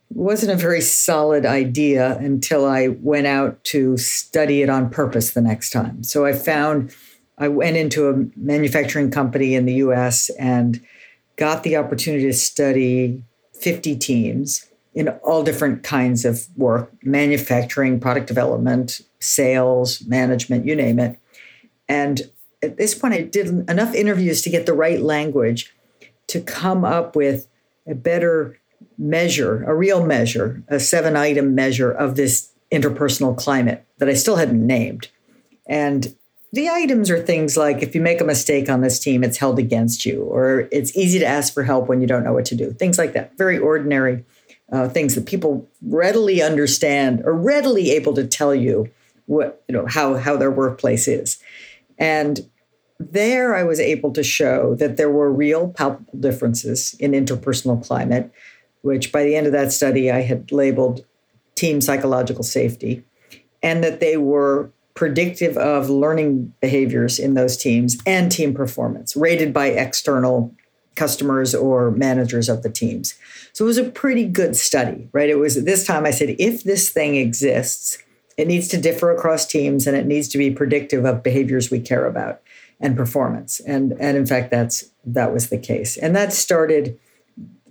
wasn't 0.10 0.52
a 0.52 0.56
very 0.56 0.82
solid 0.82 1.46
idea 1.46 2.18
until 2.18 2.66
I 2.66 2.90
went 2.90 3.28
out 3.28 3.64
to 3.66 3.98
study 3.98 4.62
it 4.62 4.70
on 4.70 4.90
purpose 4.90 5.32
the 5.32 5.42
next 5.42 5.72
time. 5.72 6.04
So 6.04 6.26
I 6.26 6.34
found 6.34 6.94
I 7.38 7.48
went 7.48 7.78
into 7.78 8.10
a 8.10 8.26
manufacturing 8.36 9.10
company 9.10 9.56
in 9.56 9.66
the 9.66 9.74
US 9.76 10.30
and 10.32 10.82
got 11.38 11.64
the 11.64 11.78
opportunity 11.78 12.26
to 12.26 12.34
study 12.34 13.24
50 13.54 13.96
teams 13.96 14.68
in 14.94 15.08
all 15.24 15.44
different 15.44 15.84
kinds 15.84 16.26
of 16.26 16.46
work 16.58 16.92
manufacturing, 17.04 18.00
product 18.00 18.28
development, 18.28 19.02
sales, 19.20 20.06
management, 20.06 20.66
you 20.66 20.76
name 20.76 21.00
it. 21.00 21.18
And 21.88 22.22
at 22.62 22.78
this 22.78 22.94
point, 22.96 23.14
I 23.14 23.22
did 23.22 23.48
enough 23.70 23.94
interviews 23.94 24.42
to 24.44 24.50
get 24.50 24.66
the 24.66 24.74
right 24.74 25.02
language 25.02 25.74
to 26.28 26.42
come 26.42 26.86
up 26.86 27.16
with 27.16 27.48
a 27.88 27.96
better 27.96 28.58
measure, 28.98 29.64
a 29.64 29.76
real 29.76 30.06
measure, 30.06 30.64
a 30.68 30.80
seven 30.80 31.16
item 31.16 31.56
measure 31.56 31.92
of 31.92 32.16
this 32.16 32.52
interpersonal 32.72 33.36
climate 33.36 33.86
that 33.98 34.10
I 34.10 34.14
still 34.14 34.38
hadn't 34.38 34.66
named. 34.66 35.10
And 35.68 36.16
the 36.54 36.70
items 36.70 37.10
are 37.10 37.20
things 37.20 37.58
like 37.58 37.82
if 37.82 37.96
you 37.96 38.02
make 38.02 38.22
a 38.22 38.26
mistake 38.26 38.70
on 38.70 38.82
this 38.82 39.00
team, 39.00 39.24
it's 39.24 39.38
held 39.38 39.58
against 39.58 40.06
you, 40.06 40.24
or 40.24 40.68
it's 40.72 40.96
easy 40.96 41.20
to 41.20 41.26
ask 41.26 41.54
for 41.54 41.64
help 41.64 41.88
when 41.88 42.02
you 42.02 42.08
don't 42.08 42.24
know 42.24 42.34
what 42.34 42.46
to 42.46 42.56
do, 42.56 42.72
things 42.72 42.98
like 42.98 43.14
that. 43.14 43.38
Very 43.38 43.58
ordinary 43.58 44.26
uh, 44.72 44.88
things 44.88 45.16
that 45.16 45.26
people 45.26 45.68
readily 45.82 46.42
understand 46.42 47.22
or 47.26 47.34
readily 47.34 47.92
able 47.92 48.14
to 48.14 48.26
tell 48.26 48.56
you 48.56 48.90
what, 49.26 49.64
you 49.68 49.74
know, 49.74 49.86
how, 49.86 50.16
how 50.16 50.38
their 50.38 50.52
workplace 50.52 51.08
is. 51.08 51.42
And 51.98 52.50
there 53.12 53.56
I 53.56 53.64
was 53.64 53.80
able 53.80 54.12
to 54.14 54.24
show 54.24 54.76
that 54.76 54.98
there 54.98 55.10
were 55.10 55.32
real 55.32 55.70
palpable 55.70 56.20
differences 56.20 56.96
in 57.00 57.12
interpersonal 57.12 57.86
climate 57.86 58.32
which 58.82 59.12
by 59.12 59.24
the 59.24 59.36
end 59.36 59.48
of 59.48 59.54
that 59.54 59.72
study 59.72 60.12
I 60.12 60.22
had 60.22 60.52
labeled 60.52 61.06
team 61.56 61.82
psychological 61.82 62.44
safety, 62.44 63.04
and 63.62 63.84
that 63.84 64.00
they 64.00 64.18
were 64.18 64.72
predictive 64.94 65.58
of 65.58 65.90
learning 65.90 66.54
behaviors 66.60 67.20
in 67.20 67.36
those 67.36 67.56
teams 67.56 67.98
and 68.06 68.32
team 68.32 68.54
performance, 68.54 69.16
rated 69.16 69.54
by 69.54 69.68
external 69.68 70.54
customers 70.96 71.56
or 71.56 71.92
managers 71.92 72.50
of 72.50 72.64
the 72.64 72.70
teams. 72.70 73.14
So 73.54 73.64
it 73.66 73.68
was 73.68 73.78
a 73.78 73.90
pretty 73.90 74.26
good 74.26 74.56
study, 74.56 75.08
right? 75.14 75.30
It 75.30 75.40
was 75.40 75.56
at 75.56 75.66
this 75.66 75.86
time 75.86 76.06
I 76.06 76.12
said, 76.12 76.36
if 76.38 76.64
this 76.64 76.90
thing 76.90 77.16
exists, 77.16 77.98
it 78.38 78.48
needs 78.48 78.68
to 78.70 78.78
differ 78.78 79.12
across 79.12 79.46
teams 79.46 79.88
and 79.88 79.96
it 79.96 80.06
needs 80.06 80.28
to 80.30 80.38
be 80.38 80.52
predictive 80.52 81.06
of 81.06 81.24
behaviors 81.24 81.72
we 81.72 81.80
care 81.80 82.06
about 82.06 82.42
and 82.82 82.98
performance. 82.98 83.60
And, 83.62 83.94
and 84.00 84.18
in 84.18 84.26
fact, 84.26 84.52
that's 84.52 84.90
that 85.06 85.34
was 85.34 85.50
the 85.50 85.58
case. 85.58 85.98
And 85.98 86.16
that 86.16 86.34
started 86.34 87.00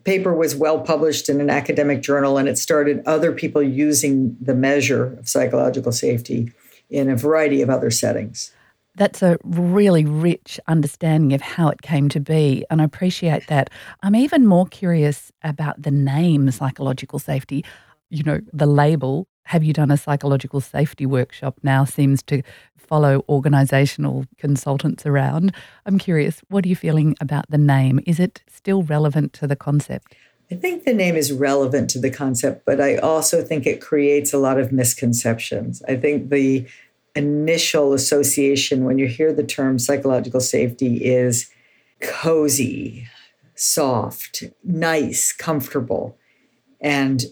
paper 0.05 0.35
was 0.35 0.57
well 0.57 0.81
published 0.81 1.29
in 1.29 1.41
an 1.41 1.51
academic 1.51 2.01
journal 2.01 2.39
and 2.39 2.49
it 2.49 2.57
started 2.57 3.03
other 3.07 3.33
people 3.33 3.63
using 3.63 4.37
the 4.41 4.55
measure 4.55 5.19
of 5.19 5.29
psychological 5.29 5.93
safety 5.93 6.51
in 6.89 7.11
a 7.11 7.17
variety 7.17 7.63
of 7.63 7.71
other 7.71 7.91
settings. 7.91 8.53
That's 8.97 9.23
a 9.23 9.39
really 9.45 10.05
rich 10.05 10.59
understanding 10.67 11.33
of 11.33 11.41
how 11.41 11.69
it 11.69 11.83
came 11.83 12.09
to 12.11 12.21
be, 12.21 12.65
and 12.69 12.83
I 12.83 12.85
appreciate 12.85 13.47
that. 13.47 13.71
I'm 14.03 14.17
even 14.17 14.47
more 14.47 14.67
curious 14.67 15.31
about 15.45 15.81
the 15.81 15.93
name 15.93 16.51
psychological 16.51 17.21
safety. 17.21 17.65
You 18.11 18.25
know, 18.25 18.41
the 18.53 18.67
label, 18.67 19.29
have 19.45 19.65
you 19.65 19.73
done 19.73 19.91
a 19.91 19.97
psychological 19.97 20.61
safety 20.61 21.07
workshop 21.07 21.59
now 21.63 21.85
seems 21.85 22.23
to 22.25 22.43
follow 22.91 23.25
organizational 23.29 24.27
consultants 24.37 25.07
around. 25.07 25.55
I'm 25.87 25.97
curious, 25.97 26.43
what 26.49 26.65
are 26.65 26.69
you 26.69 26.75
feeling 26.77 27.15
about 27.21 27.49
the 27.49 27.57
name? 27.57 28.01
Is 28.05 28.19
it 28.19 28.43
still 28.51 28.83
relevant 28.83 29.33
to 29.35 29.47
the 29.47 29.55
concept? 29.55 30.17
I 30.51 30.57
think 30.57 30.83
the 30.83 30.93
name 30.93 31.15
is 31.15 31.33
relevant 31.33 31.89
to 31.91 32.01
the 32.01 32.11
concept, 32.11 32.65
but 32.67 32.81
I 32.81 32.97
also 32.97 33.43
think 33.43 33.65
it 33.65 33.81
creates 33.81 34.33
a 34.33 34.39
lot 34.39 34.59
of 34.59 34.73
misconceptions. 34.73 35.81
I 35.87 35.95
think 35.95 36.31
the 36.31 36.67
initial 37.15 37.93
association 37.93 38.85
when 38.85 38.99
you 38.99 39.07
hear 39.07 39.33
the 39.33 39.45
term 39.45 39.79
psychological 39.79 40.41
safety 40.41 41.05
is 41.05 41.49
cozy, 42.01 43.07
soft, 43.55 44.43
nice, 44.65 45.33
comfortable. 45.33 46.17
And 46.81 47.25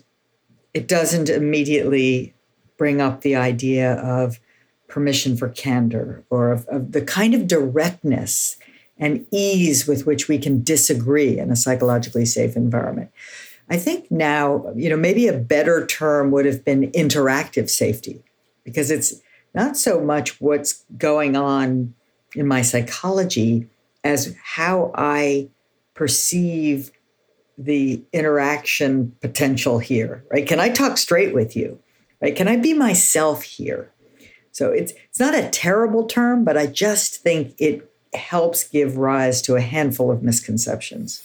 it 0.75 0.89
doesn't 0.89 1.29
immediately 1.29 2.35
bring 2.77 3.01
up 3.01 3.23
the 3.23 3.37
idea 3.37 3.95
of 3.95 4.39
permission 4.87 5.37
for 5.37 5.49
candor 5.49 6.25
or 6.31 6.53
of, 6.53 6.67
of 6.69 6.93
the 6.93 7.03
kind 7.03 7.35
of 7.35 7.47
directness 7.47 8.57
and 8.99 9.27
ease 9.31 9.87
with 9.87 10.07
which 10.07 10.29
we 10.29 10.39
can 10.39 10.63
disagree 10.63 11.39
in 11.39 11.51
a 11.51 11.57
psychologically 11.57 12.25
safe 12.25 12.57
environment. 12.57 13.11
I 13.71 13.77
think 13.77 14.11
now, 14.11 14.73
you 14.75 14.89
know, 14.89 14.97
maybe 14.97 15.29
a 15.29 15.39
better 15.39 15.87
term 15.87 16.31
would 16.31 16.47
have 16.47 16.65
been 16.65 16.91
interactive 16.93 17.69
safety 17.69 18.23
because 18.65 18.91
it's 18.91 19.15
not 19.55 19.77
so 19.77 20.01
much 20.01 20.41
what's 20.41 20.85
going 20.97 21.37
on 21.37 21.95
in 22.35 22.47
my 22.47 22.63
psychology 22.63 23.69
as 24.05 24.35
how 24.43 24.91
I 24.95 25.49
perceive 25.95 26.91
the 27.59 28.03
interaction 28.13 29.13
potential 29.21 29.81
here, 29.81 30.25
right? 30.31 30.47
Can 30.47 30.61
I 30.61 30.69
talk 30.69 30.97
straight 30.97 31.35
with 31.35 31.57
you? 31.57 31.81
Right? 32.23 32.35
Can 32.35 32.49
I 32.49 32.57
be 32.57 32.73
myself 32.73 33.43
here? 33.43 33.93
So 34.53 34.71
it's 34.71 34.93
it's 35.09 35.21
not 35.21 35.35
a 35.35 35.49
terrible 35.51 36.07
term, 36.07 36.45
but 36.45 36.57
I 36.57 36.67
just 36.67 37.23
think 37.23 37.55
it 37.59 37.93
helps 38.15 38.65
give 38.65 38.97
rise 38.97 39.43
to 39.43 39.57
a 39.57 39.61
handful 39.61 40.11
of 40.11 40.23
misconceptions. 40.23 41.23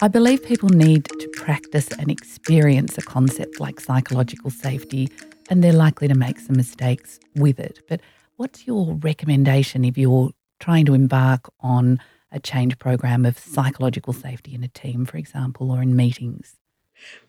I 0.00 0.08
believe 0.08 0.44
people 0.44 0.68
need 0.68 1.04
to 1.04 1.28
practice 1.36 1.88
and 1.96 2.10
experience 2.10 2.98
a 2.98 3.02
concept 3.02 3.60
like 3.60 3.78
psychological 3.78 4.50
safety, 4.50 5.08
and 5.50 5.62
they're 5.62 5.72
likely 5.72 6.08
to 6.08 6.14
make 6.14 6.38
some 6.38 6.56
mistakes 6.56 7.18
with 7.34 7.58
it. 7.58 7.80
But 7.88 8.00
what's 8.36 8.66
your 8.66 8.94
recommendation 8.94 9.84
if 9.84 9.98
you're 9.98 10.30
trying 10.60 10.86
to 10.86 10.94
embark 10.94 11.50
on 11.60 12.00
a 12.30 12.40
change 12.40 12.78
program 12.78 13.26
of 13.26 13.38
psychological 13.38 14.12
safety 14.12 14.54
in 14.54 14.64
a 14.64 14.68
team, 14.68 15.04
for 15.04 15.18
example, 15.18 15.70
or 15.70 15.82
in 15.82 15.94
meetings? 15.94 16.56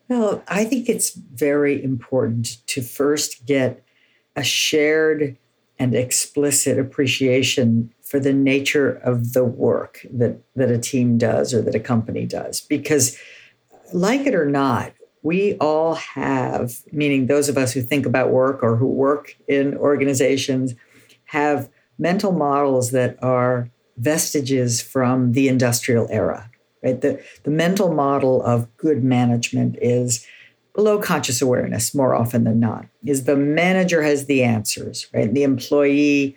Well, 0.08 0.44
I 0.48 0.66
think 0.66 0.90
it's 0.90 1.14
very 1.14 1.84
important 1.84 2.66
to 2.68 2.82
first 2.82 3.46
get 3.46 3.84
a 4.36 4.44
shared 4.44 5.38
and 5.80 5.96
explicit 5.96 6.78
appreciation 6.80 7.92
for 8.02 8.20
the 8.20 8.34
nature 8.34 8.92
of 8.92 9.34
the 9.34 9.44
work 9.44 10.06
that, 10.12 10.40
that 10.56 10.70
a 10.70 10.78
team 10.78 11.18
does 11.18 11.54
or 11.54 11.62
that 11.64 11.76
a 11.76 11.80
company 11.80 12.26
does. 12.26 12.62
Because, 12.62 13.18
like 13.92 14.22
it 14.22 14.36
or 14.36 14.46
not, 14.46 14.94
we 15.24 15.56
all 15.56 15.96
have, 15.96 16.82
meaning 16.92 17.28
those 17.28 17.50
of 17.50 17.58
us 17.58 17.74
who 17.74 17.82
think 17.82 18.06
about 18.06 18.30
work 18.30 18.62
or 18.62 18.76
who 18.76 18.88
work 18.88 19.36
in 19.48 19.76
organizations, 19.78 20.76
have 21.26 21.70
mental 21.98 22.34
models 22.34 22.92
that 22.92 23.18
are 23.24 23.70
vestiges 23.98 24.82
from 24.82 25.32
the 25.32 25.48
industrial 25.48 26.08
era. 26.12 26.50
Right? 26.84 27.00
The, 27.00 27.24
the 27.44 27.52
mental 27.52 27.94
model 27.94 28.44
of 28.44 28.76
good 28.76 29.04
management 29.04 29.78
is 29.82 30.28
below 30.74 31.00
conscious 31.00 31.42
awareness 31.42 31.94
more 31.94 32.14
often 32.14 32.44
than 32.44 32.60
not 32.60 32.86
is 33.06 33.24
the 33.26 33.36
manager 33.36 34.02
has 34.02 34.26
the 34.26 34.44
answers 34.44 35.08
right 35.14 35.32
the 35.34 35.44
employee 35.44 36.36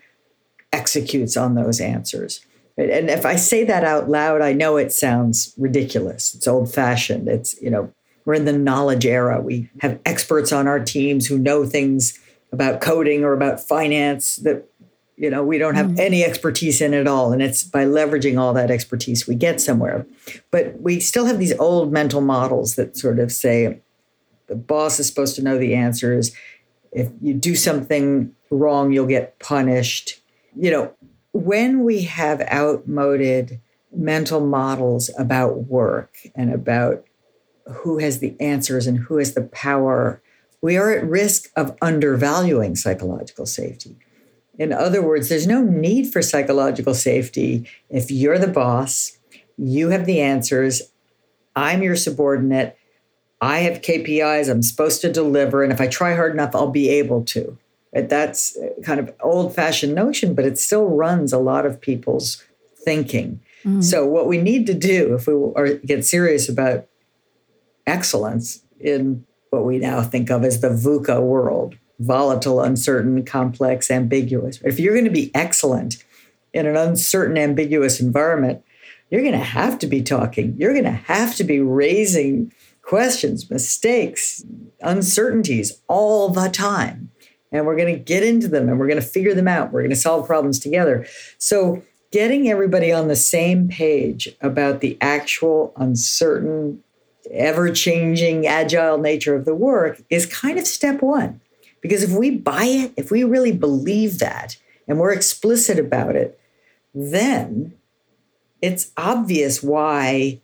executes 0.72 1.38
on 1.38 1.54
those 1.54 1.80
answers 1.80 2.44
right? 2.76 2.90
and 2.90 3.08
if 3.08 3.24
i 3.24 3.34
say 3.34 3.64
that 3.64 3.82
out 3.82 4.10
loud 4.10 4.42
i 4.42 4.52
know 4.52 4.76
it 4.76 4.92
sounds 4.92 5.54
ridiculous 5.56 6.34
it's 6.34 6.46
old 6.46 6.72
fashioned 6.72 7.28
it's 7.28 7.60
you 7.62 7.70
know 7.70 7.90
we're 8.26 8.34
in 8.34 8.44
the 8.44 8.52
knowledge 8.52 9.06
era. 9.06 9.40
We 9.40 9.70
have 9.78 9.98
experts 10.04 10.52
on 10.52 10.66
our 10.66 10.80
teams 10.80 11.26
who 11.26 11.38
know 11.38 11.64
things 11.64 12.18
about 12.52 12.82
coding 12.82 13.24
or 13.24 13.32
about 13.32 13.60
finance 13.60 14.36
that 14.36 14.68
you 15.16 15.30
know 15.30 15.42
we 15.42 15.56
don't 15.56 15.76
have 15.76 15.86
mm. 15.86 15.98
any 15.98 16.24
expertise 16.24 16.82
in 16.82 16.92
at 16.92 17.06
all. 17.06 17.32
And 17.32 17.40
it's 17.40 17.62
by 17.62 17.86
leveraging 17.86 18.38
all 18.38 18.52
that 18.52 18.70
expertise 18.70 19.26
we 19.26 19.36
get 19.36 19.60
somewhere. 19.60 20.04
But 20.50 20.78
we 20.80 21.00
still 21.00 21.24
have 21.24 21.38
these 21.38 21.58
old 21.58 21.92
mental 21.92 22.20
models 22.20 22.74
that 22.74 22.98
sort 22.98 23.18
of 23.18 23.32
say 23.32 23.80
the 24.48 24.56
boss 24.56 25.00
is 25.00 25.06
supposed 25.06 25.36
to 25.36 25.42
know 25.42 25.56
the 25.56 25.74
answers. 25.74 26.32
If 26.92 27.08
you 27.22 27.32
do 27.32 27.54
something 27.54 28.34
wrong 28.50 28.92
you'll 28.92 29.06
get 29.06 29.38
punished. 29.38 30.20
You 30.54 30.70
know 30.70 30.92
when 31.32 31.84
we 31.84 32.02
have 32.02 32.40
outmoded 32.50 33.60
mental 33.92 34.40
models 34.40 35.10
about 35.18 35.64
work 35.64 36.16
and 36.34 36.52
about 36.52 37.04
who 37.72 37.98
has 37.98 38.20
the 38.20 38.34
answers 38.40 38.86
and 38.86 38.98
who 38.98 39.18
has 39.18 39.34
the 39.34 39.42
power 39.42 40.22
we 40.62 40.76
are 40.76 40.90
at 40.90 41.06
risk 41.06 41.50
of 41.54 41.76
undervaluing 41.82 42.74
psychological 42.74 43.46
safety 43.46 43.96
in 44.58 44.72
other 44.72 45.02
words, 45.02 45.28
there's 45.28 45.46
no 45.46 45.62
need 45.62 46.12
for 46.12 46.22
psychological 46.22 46.94
safety 46.94 47.68
if 47.90 48.10
you're 48.10 48.38
the 48.38 48.46
boss, 48.46 49.18
you 49.58 49.90
have 49.90 50.06
the 50.06 50.20
answers, 50.20 50.82
I'm 51.54 51.82
your 51.82 51.96
subordinate, 51.96 52.78
I 53.40 53.58
have 53.60 53.82
KPIs 53.82 54.50
I'm 54.50 54.62
supposed 54.62 55.02
to 55.02 55.12
deliver, 55.12 55.62
and 55.62 55.72
if 55.72 55.80
I 55.80 55.88
try 55.88 56.14
hard 56.14 56.32
enough, 56.32 56.54
I'll 56.54 56.70
be 56.70 56.88
able 56.88 57.22
to. 57.24 57.56
That's 57.92 58.56
kind 58.82 59.00
of 59.00 59.14
old 59.22 59.54
fashioned 59.54 59.94
notion, 59.94 60.34
but 60.34 60.44
it 60.44 60.58
still 60.58 60.88
runs 60.88 61.32
a 61.32 61.38
lot 61.38 61.64
of 61.64 61.80
people's 61.80 62.42
thinking. 62.74 63.40
Mm. 63.64 63.82
So, 63.82 64.06
what 64.06 64.26
we 64.26 64.38
need 64.38 64.66
to 64.66 64.74
do 64.74 65.14
if 65.14 65.26
we 65.26 65.34
are, 65.34 65.74
get 65.76 66.04
serious 66.04 66.48
about 66.48 66.86
excellence 67.86 68.62
in 68.80 69.24
what 69.50 69.64
we 69.64 69.78
now 69.78 70.02
think 70.02 70.30
of 70.30 70.44
as 70.44 70.60
the 70.60 70.68
VUCA 70.68 71.20
world, 71.22 71.76
volatile, 71.98 72.60
uncertain, 72.60 73.24
complex, 73.24 73.90
ambiguous. 73.90 74.60
If 74.64 74.78
you're 74.78 74.94
going 74.94 75.04
to 75.04 75.10
be 75.10 75.30
excellent 75.34 76.04
in 76.52 76.66
an 76.66 76.76
uncertain, 76.76 77.38
ambiguous 77.38 78.00
environment, 78.00 78.62
you're 79.10 79.22
going 79.22 79.32
to 79.32 79.38
have 79.38 79.78
to 79.80 79.86
be 79.86 80.02
talking. 80.02 80.56
You're 80.58 80.72
going 80.72 80.84
to 80.84 80.90
have 80.90 81.36
to 81.36 81.44
be 81.44 81.60
raising 81.60 82.52
questions, 82.82 83.50
mistakes, 83.50 84.44
uncertainties 84.80 85.80
all 85.88 86.28
the 86.28 86.48
time. 86.48 87.10
And 87.52 87.66
we're 87.66 87.76
going 87.76 87.94
to 87.94 88.00
get 88.00 88.22
into 88.22 88.48
them 88.48 88.68
and 88.68 88.78
we're 88.78 88.88
going 88.88 89.00
to 89.00 89.06
figure 89.06 89.34
them 89.34 89.48
out. 89.48 89.72
We're 89.72 89.82
going 89.82 89.90
to 89.90 89.96
solve 89.96 90.26
problems 90.26 90.58
together. 90.58 91.06
So, 91.38 91.82
getting 92.12 92.48
everybody 92.48 92.92
on 92.92 93.08
the 93.08 93.16
same 93.16 93.68
page 93.68 94.28
about 94.40 94.80
the 94.80 94.96
actual 95.00 95.72
uncertain, 95.76 96.82
ever 97.30 97.70
changing, 97.70 98.46
agile 98.46 98.98
nature 98.98 99.34
of 99.34 99.44
the 99.44 99.54
work 99.54 100.00
is 100.10 100.26
kind 100.26 100.58
of 100.58 100.66
step 100.66 101.02
one. 101.02 101.40
Because 101.80 102.02
if 102.02 102.10
we 102.10 102.30
buy 102.30 102.64
it, 102.64 102.92
if 102.96 103.10
we 103.10 103.24
really 103.24 103.52
believe 103.52 104.18
that 104.18 104.56
and 104.88 104.98
we're 104.98 105.12
explicit 105.12 105.78
about 105.78 106.16
it, 106.16 106.38
then 106.94 107.74
it's 108.62 108.90
obvious 108.96 109.62
why 109.62 110.40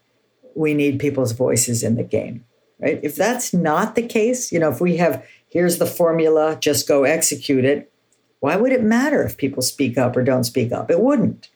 we 0.54 0.74
need 0.74 1.00
people's 1.00 1.32
voices 1.32 1.82
in 1.82 1.96
the 1.96 2.04
game, 2.04 2.44
right? 2.78 3.00
If 3.02 3.16
that's 3.16 3.54
not 3.54 3.94
the 3.94 4.06
case, 4.06 4.52
you 4.52 4.58
know, 4.58 4.70
if 4.70 4.80
we 4.80 4.98
have 4.98 5.26
here's 5.48 5.78
the 5.78 5.86
formula, 5.86 6.56
just 6.60 6.88
go 6.88 7.04
execute 7.04 7.64
it, 7.64 7.92
why 8.40 8.56
would 8.56 8.72
it 8.72 8.82
matter 8.82 9.22
if 9.22 9.36
people 9.36 9.62
speak 9.62 9.96
up 9.96 10.16
or 10.16 10.24
don't 10.24 10.44
speak 10.44 10.72
up? 10.72 10.90
It 10.90 11.00
wouldn't. 11.00 11.48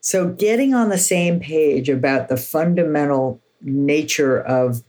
So, 0.00 0.28
getting 0.28 0.74
on 0.74 0.90
the 0.90 0.98
same 0.98 1.40
page 1.40 1.88
about 1.88 2.28
the 2.28 2.36
fundamental 2.36 3.40
nature 3.64 4.40
of 4.40 4.84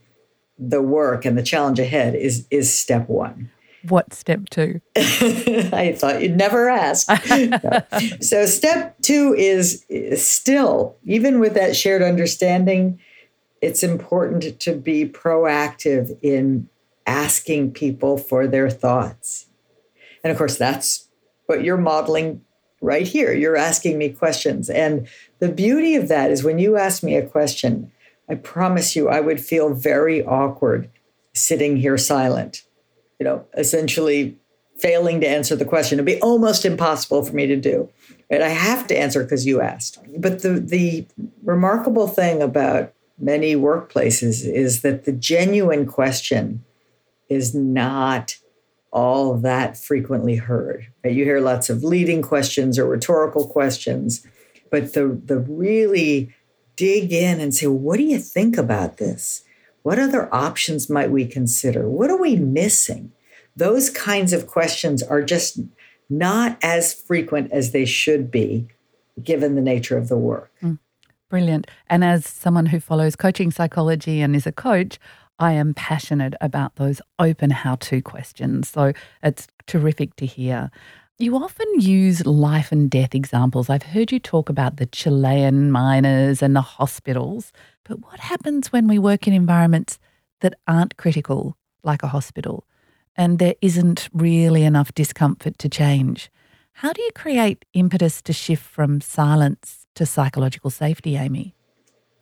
the 0.58 0.80
work 0.80 1.24
and 1.24 1.36
the 1.36 1.42
challenge 1.42 1.78
ahead 1.78 2.14
is 2.14 2.46
is 2.50 2.72
step 2.76 3.08
one. 3.08 3.50
What's 3.88 4.18
step 4.18 4.48
two? 4.50 4.80
I 4.96 5.94
thought 5.96 6.20
you'd 6.20 6.36
never 6.36 6.68
ask. 6.68 7.08
so, 8.20 8.46
step 8.46 8.96
two 9.00 9.34
is 9.38 9.84
still, 10.16 10.96
even 11.04 11.38
with 11.38 11.54
that 11.54 11.76
shared 11.76 12.02
understanding, 12.02 12.98
it's 13.62 13.82
important 13.82 14.58
to 14.60 14.74
be 14.74 15.06
proactive 15.06 16.18
in 16.20 16.68
asking 17.06 17.72
people 17.72 18.18
for 18.18 18.46
their 18.46 18.68
thoughts. 18.68 19.46
And 20.24 20.32
of 20.32 20.36
course, 20.36 20.58
that's 20.58 21.08
what 21.46 21.62
you're 21.62 21.76
modeling 21.76 22.42
right 22.80 23.06
here. 23.06 23.32
You're 23.32 23.56
asking 23.56 23.98
me 23.98 24.10
questions. 24.10 24.68
And 24.68 25.06
the 25.38 25.48
beauty 25.48 25.94
of 25.94 26.08
that 26.08 26.30
is 26.30 26.42
when 26.42 26.58
you 26.58 26.76
ask 26.76 27.02
me 27.02 27.16
a 27.16 27.26
question, 27.26 27.92
I 28.28 28.34
promise 28.34 28.96
you, 28.96 29.08
I 29.08 29.20
would 29.20 29.40
feel 29.40 29.72
very 29.72 30.24
awkward 30.24 30.90
sitting 31.32 31.76
here 31.76 31.98
silent 31.98 32.66
you 33.18 33.24
know, 33.24 33.44
essentially 33.56 34.36
failing 34.76 35.20
to 35.20 35.28
answer 35.28 35.56
the 35.56 35.64
question. 35.64 35.96
It'd 35.96 36.06
be 36.06 36.20
almost 36.20 36.64
impossible 36.64 37.24
for 37.24 37.34
me 37.34 37.46
to 37.46 37.56
do. 37.56 37.88
Right? 38.30 38.42
I 38.42 38.48
have 38.48 38.86
to 38.88 38.98
answer 38.98 39.22
because 39.22 39.46
you 39.46 39.60
asked. 39.60 39.98
But 40.18 40.42
the 40.42 40.60
the 40.60 41.06
remarkable 41.42 42.08
thing 42.08 42.42
about 42.42 42.92
many 43.18 43.56
workplaces 43.56 44.46
is 44.46 44.82
that 44.82 45.04
the 45.04 45.12
genuine 45.12 45.86
question 45.86 46.64
is 47.28 47.54
not 47.54 48.36
all 48.92 49.34
that 49.38 49.76
frequently 49.76 50.36
heard. 50.36 50.86
Right? 51.02 51.14
You 51.14 51.24
hear 51.24 51.40
lots 51.40 51.70
of 51.70 51.82
leading 51.82 52.20
questions 52.20 52.78
or 52.78 52.86
rhetorical 52.86 53.46
questions, 53.48 54.26
but 54.70 54.92
the 54.92 55.18
the 55.24 55.38
really 55.38 56.34
dig 56.76 57.12
in 57.12 57.40
and 57.40 57.54
say, 57.54 57.66
what 57.66 57.96
do 57.96 58.04
you 58.04 58.18
think 58.18 58.56
about 58.56 58.98
this? 58.98 59.42
What 59.82 59.98
other 59.98 60.32
options 60.34 60.90
might 60.90 61.10
we 61.10 61.26
consider? 61.26 61.88
What 61.88 62.10
are 62.10 62.20
we 62.20 62.36
missing? 62.36 63.12
Those 63.54 63.88
kinds 63.90 64.32
of 64.32 64.46
questions 64.46 65.02
are 65.02 65.22
just 65.22 65.60
not 66.10 66.58
as 66.62 66.92
frequent 66.92 67.50
as 67.52 67.72
they 67.72 67.84
should 67.84 68.30
be 68.30 68.68
given 69.22 69.54
the 69.54 69.62
nature 69.62 69.96
of 69.96 70.08
the 70.08 70.18
work. 70.18 70.52
Mm, 70.62 70.78
brilliant. 71.30 71.66
And 71.88 72.04
as 72.04 72.26
someone 72.26 72.66
who 72.66 72.80
follows 72.80 73.16
coaching 73.16 73.50
psychology 73.50 74.20
and 74.20 74.36
is 74.36 74.46
a 74.46 74.52
coach, 74.52 74.98
I 75.38 75.52
am 75.52 75.74
passionate 75.74 76.34
about 76.40 76.76
those 76.76 77.00
open 77.18 77.50
how 77.50 77.76
to 77.76 78.00
questions. 78.02 78.68
So 78.68 78.92
it's 79.22 79.46
terrific 79.66 80.16
to 80.16 80.26
hear. 80.26 80.70
You 81.18 81.34
often 81.36 81.66
use 81.80 82.26
life 82.26 82.72
and 82.72 82.90
death 82.90 83.14
examples. 83.14 83.70
I've 83.70 83.82
heard 83.82 84.12
you 84.12 84.18
talk 84.18 84.50
about 84.50 84.76
the 84.76 84.84
Chilean 84.84 85.70
miners 85.70 86.42
and 86.42 86.54
the 86.54 86.60
hospitals. 86.60 87.54
But 87.84 88.02
what 88.02 88.20
happens 88.20 88.70
when 88.70 88.86
we 88.86 88.98
work 88.98 89.26
in 89.26 89.32
environments 89.32 89.98
that 90.40 90.52
aren't 90.68 90.98
critical, 90.98 91.56
like 91.82 92.02
a 92.02 92.08
hospital, 92.08 92.66
and 93.16 93.38
there 93.38 93.54
isn't 93.62 94.10
really 94.12 94.64
enough 94.64 94.92
discomfort 94.92 95.56
to 95.56 95.70
change? 95.70 96.30
How 96.74 96.92
do 96.92 97.00
you 97.00 97.10
create 97.14 97.64
impetus 97.72 98.20
to 98.20 98.34
shift 98.34 98.64
from 98.64 99.00
silence 99.00 99.86
to 99.94 100.04
psychological 100.04 100.68
safety, 100.68 101.16
Amy? 101.16 101.54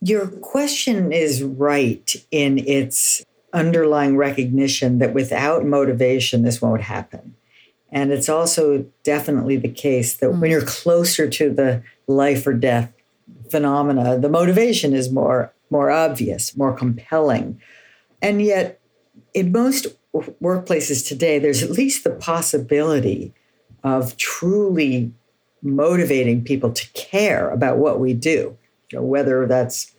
Your 0.03 0.29
question 0.29 1.11
is 1.11 1.43
right 1.43 2.15
in 2.31 2.59
its 2.59 3.25
underlying 3.53 4.17
recognition 4.17 5.01
that 5.01 5.13
without 5.13 5.65
motivation, 5.67 6.43
this 6.43 6.63
won't 6.63 6.83
happen. 6.83 7.35
And 7.95 8.13
it's 8.13 8.29
also 8.29 8.85
definitely 9.05 9.57
the 9.57 9.69
case 9.69 10.17
that 10.17 10.33
when 10.33 10.51
you're 10.51 10.67
closer 10.67 11.31
to 11.31 11.49
the 11.49 11.85
life 12.09 12.45
or 12.45 12.53
death 12.53 12.93
phenomena, 13.51 14.19
the 14.19 14.29
motivation 14.29 14.93
is 14.93 15.13
more 15.13 15.53
more 15.71 15.91
obvious, 15.91 16.57
more 16.57 16.73
compelling. 16.77 17.61
And 18.21 18.43
yet, 18.43 18.81
in 19.33 19.53
most 19.53 19.87
workplaces 20.13 21.07
today, 21.07 21.39
there's 21.39 21.63
at 21.63 21.71
least 21.71 22.05
the 22.05 22.11
possibility 22.11 23.33
of 23.83 24.17
truly 24.17 25.13
motivating 25.63 26.45
people 26.45 26.73
to 26.73 26.93
care 26.93 27.49
about 27.51 27.79
what 27.79 27.99
we 28.01 28.13
do, 28.13 28.57
you 28.91 28.99
know, 28.99 29.05
whether 29.05 29.47
that's 29.47 29.95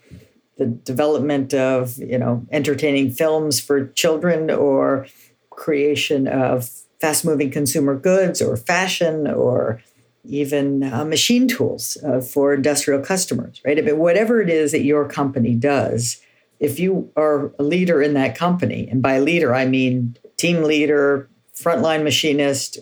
the 0.58 0.66
development 0.66 1.54
of 1.54 1.98
you 1.98 2.18
know 2.18 2.46
entertaining 2.52 3.10
films 3.12 3.60
for 3.60 3.88
children 3.88 4.52
or 4.52 5.08
creation 5.50 6.28
of 6.28 6.70
fast 7.06 7.24
moving 7.24 7.52
consumer 7.52 7.96
goods 7.96 8.42
or 8.42 8.58
fashion 8.58 9.28
or 9.28 9.80
even 10.24 10.82
uh, 10.82 11.06
machine 11.06 11.48
tools 11.48 11.98
uh, 12.04 12.20
for 12.20 12.56
industrial 12.56 13.00
customers, 13.00 13.62
right? 13.64 13.78
I 13.78 13.82
mean, 13.84 14.00
whatever 14.00 14.42
it 14.42 14.50
is 14.50 14.72
that 14.72 14.84
your 14.84 15.08
company 15.08 15.54
does, 15.54 16.20
if 16.60 16.80
you 16.80 17.12
are 17.16 17.52
a 17.60 17.64
leader 17.64 18.02
in 18.02 18.16
that 18.16 18.36
company, 18.36 18.88
and 18.90 19.04
by 19.04 19.20
leader 19.20 19.54
I 19.54 19.68
mean 19.68 20.18
team 20.36 20.64
leader, 20.64 21.30
frontline 21.54 22.04
machinist, 22.04 22.80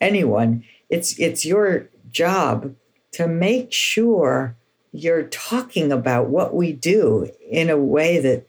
anyone, 0.00 0.62
it's 0.88 1.18
it's 1.18 1.44
your 1.44 1.88
job 2.12 2.76
to 3.10 3.26
make 3.26 3.72
sure 3.72 4.56
you're 4.92 5.24
talking 5.24 5.90
about 5.90 6.28
what 6.28 6.54
we 6.54 6.72
do 6.72 7.28
in 7.50 7.70
a 7.70 7.76
way 7.76 8.20
that 8.20 8.46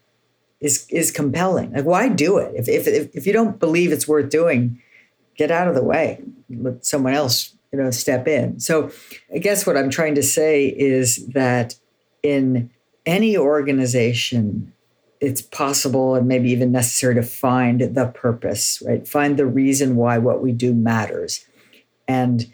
is 0.60 0.86
is 0.90 1.10
compelling. 1.10 1.72
Like, 1.72 1.86
why 1.86 2.10
do 2.10 2.38
it? 2.38 2.54
If 2.56 2.68
if 2.68 3.16
if 3.16 3.26
you 3.26 3.34
don't 3.34 3.60
believe 3.60 3.92
it's 3.92 4.08
worth 4.08 4.30
doing, 4.30 4.80
get 5.36 5.52
out 5.52 5.68
of 5.68 5.76
the 5.76 5.84
way. 5.84 6.22
Let 6.50 6.86
someone 6.86 7.14
else 7.14 7.56
you 7.76 7.84
know 7.84 7.92
step 7.92 8.26
in 8.26 8.58
so 8.58 8.90
i 9.34 9.38
guess 9.38 9.68
what 9.68 9.76
i'm 9.76 9.90
trying 9.90 10.16
to 10.16 10.24
say 10.24 10.68
is 10.68 11.28
that 11.28 11.76
in 12.24 12.70
any 13.06 13.38
organization 13.38 14.72
it's 15.20 15.42
possible 15.42 16.16
and 16.16 16.26
maybe 16.26 16.50
even 16.52 16.72
necessary 16.72 17.16
to 17.16 17.22
find 17.22 17.82
the 17.82 18.08
purpose 18.08 18.82
right 18.86 19.06
find 19.06 19.38
the 19.38 19.46
reason 19.46 19.98
why 19.98 20.18
what 20.18 20.42
we 20.42 20.54
do 20.54 20.74
matters 20.74 21.46
and 22.08 22.52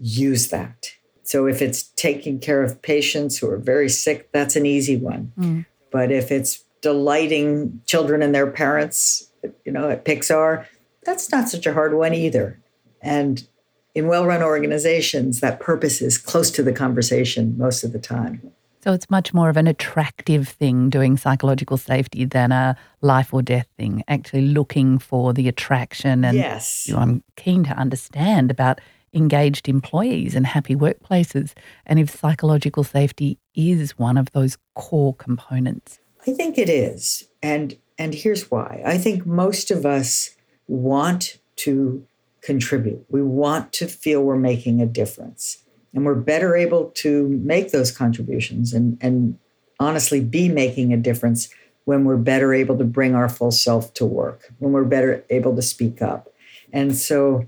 use 0.00 0.48
that 0.48 0.90
so 1.22 1.46
if 1.46 1.62
it's 1.62 1.84
taking 1.94 2.40
care 2.40 2.62
of 2.62 2.82
patients 2.82 3.38
who 3.38 3.48
are 3.48 3.58
very 3.58 3.88
sick 3.88 4.28
that's 4.32 4.56
an 4.56 4.66
easy 4.66 4.96
one 4.96 5.32
mm. 5.38 5.64
but 5.92 6.10
if 6.10 6.32
it's 6.32 6.64
delighting 6.80 7.80
children 7.86 8.22
and 8.22 8.34
their 8.34 8.50
parents 8.50 9.30
you 9.64 9.70
know 9.70 9.88
at 9.88 10.04
pixar 10.04 10.66
that's 11.04 11.30
not 11.30 11.48
such 11.48 11.66
a 11.66 11.74
hard 11.74 11.94
one 11.94 12.14
either 12.14 12.60
and 13.04 13.46
in 13.94 14.08
well 14.08 14.26
run 14.26 14.42
organizations, 14.42 15.40
that 15.40 15.60
purpose 15.60 16.02
is 16.02 16.18
close 16.18 16.50
to 16.52 16.62
the 16.62 16.72
conversation 16.72 17.56
most 17.56 17.84
of 17.84 17.92
the 17.92 17.98
time. 18.00 18.50
So 18.82 18.92
it's 18.92 19.08
much 19.08 19.32
more 19.32 19.48
of 19.48 19.56
an 19.56 19.66
attractive 19.66 20.48
thing 20.48 20.90
doing 20.90 21.16
psychological 21.16 21.78
safety 21.78 22.26
than 22.26 22.52
a 22.52 22.76
life 23.00 23.32
or 23.32 23.40
death 23.40 23.66
thing, 23.78 24.02
actually 24.08 24.42
looking 24.48 24.98
for 24.98 25.32
the 25.32 25.48
attraction. 25.48 26.24
And 26.24 26.36
yes. 26.36 26.86
You 26.86 26.94
know, 26.94 27.00
I'm 27.00 27.22
keen 27.36 27.64
to 27.64 27.70
understand 27.70 28.50
about 28.50 28.80
engaged 29.14 29.68
employees 29.68 30.34
and 30.34 30.44
happy 30.44 30.74
workplaces 30.74 31.52
and 31.86 32.00
if 32.00 32.10
psychological 32.10 32.82
safety 32.82 33.38
is 33.54 33.96
one 33.96 34.18
of 34.18 34.32
those 34.32 34.58
core 34.74 35.14
components. 35.14 36.00
I 36.26 36.32
think 36.32 36.58
it 36.58 36.68
is. 36.68 37.28
And 37.42 37.78
and 37.96 38.12
here's 38.12 38.50
why. 38.50 38.82
I 38.84 38.98
think 38.98 39.24
most 39.24 39.70
of 39.70 39.86
us 39.86 40.33
want 40.66 41.38
to 41.56 42.06
contribute. 42.40 43.04
We 43.08 43.22
want 43.22 43.72
to 43.74 43.86
feel 43.86 44.22
we're 44.22 44.36
making 44.36 44.80
a 44.80 44.86
difference. 44.86 45.58
And 45.94 46.04
we're 46.04 46.14
better 46.14 46.56
able 46.56 46.86
to 46.96 47.28
make 47.28 47.70
those 47.70 47.92
contributions 47.92 48.72
and, 48.72 48.98
and 49.00 49.38
honestly 49.78 50.20
be 50.20 50.48
making 50.48 50.92
a 50.92 50.96
difference 50.96 51.48
when 51.84 52.04
we're 52.04 52.16
better 52.16 52.52
able 52.52 52.76
to 52.78 52.84
bring 52.84 53.14
our 53.14 53.28
full 53.28 53.50
self 53.50 53.94
to 53.94 54.04
work, 54.04 54.52
when 54.58 54.72
we're 54.72 54.84
better 54.84 55.24
able 55.30 55.54
to 55.54 55.62
speak 55.62 56.02
up. 56.02 56.28
And 56.72 56.96
so 56.96 57.46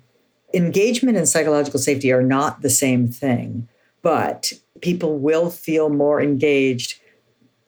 engagement 0.55 1.17
and 1.17 1.29
psychological 1.29 1.81
safety 1.81 2.13
are 2.13 2.23
not 2.23 2.63
the 2.63 2.71
same 2.71 3.09
thing, 3.09 3.69
but 4.03 4.53
people 4.81 5.19
will 5.19 5.51
feel 5.51 5.89
more 5.89 6.21
engaged 6.21 7.01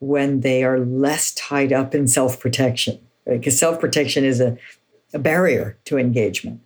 when 0.01 0.41
they 0.41 0.63
are 0.63 0.79
less 0.79 1.35
tied 1.35 1.73
up 1.73 1.95
in 1.95 2.07
self 2.07 2.39
protection, 2.39 3.01
because 3.27 3.55
right? 3.55 3.59
self 3.59 3.81
protection 3.81 4.25
is 4.25 4.41
a, 4.41 4.57
a 5.14 5.18
barrier 5.18 5.79
to 5.85 5.99
engagement 5.99 6.61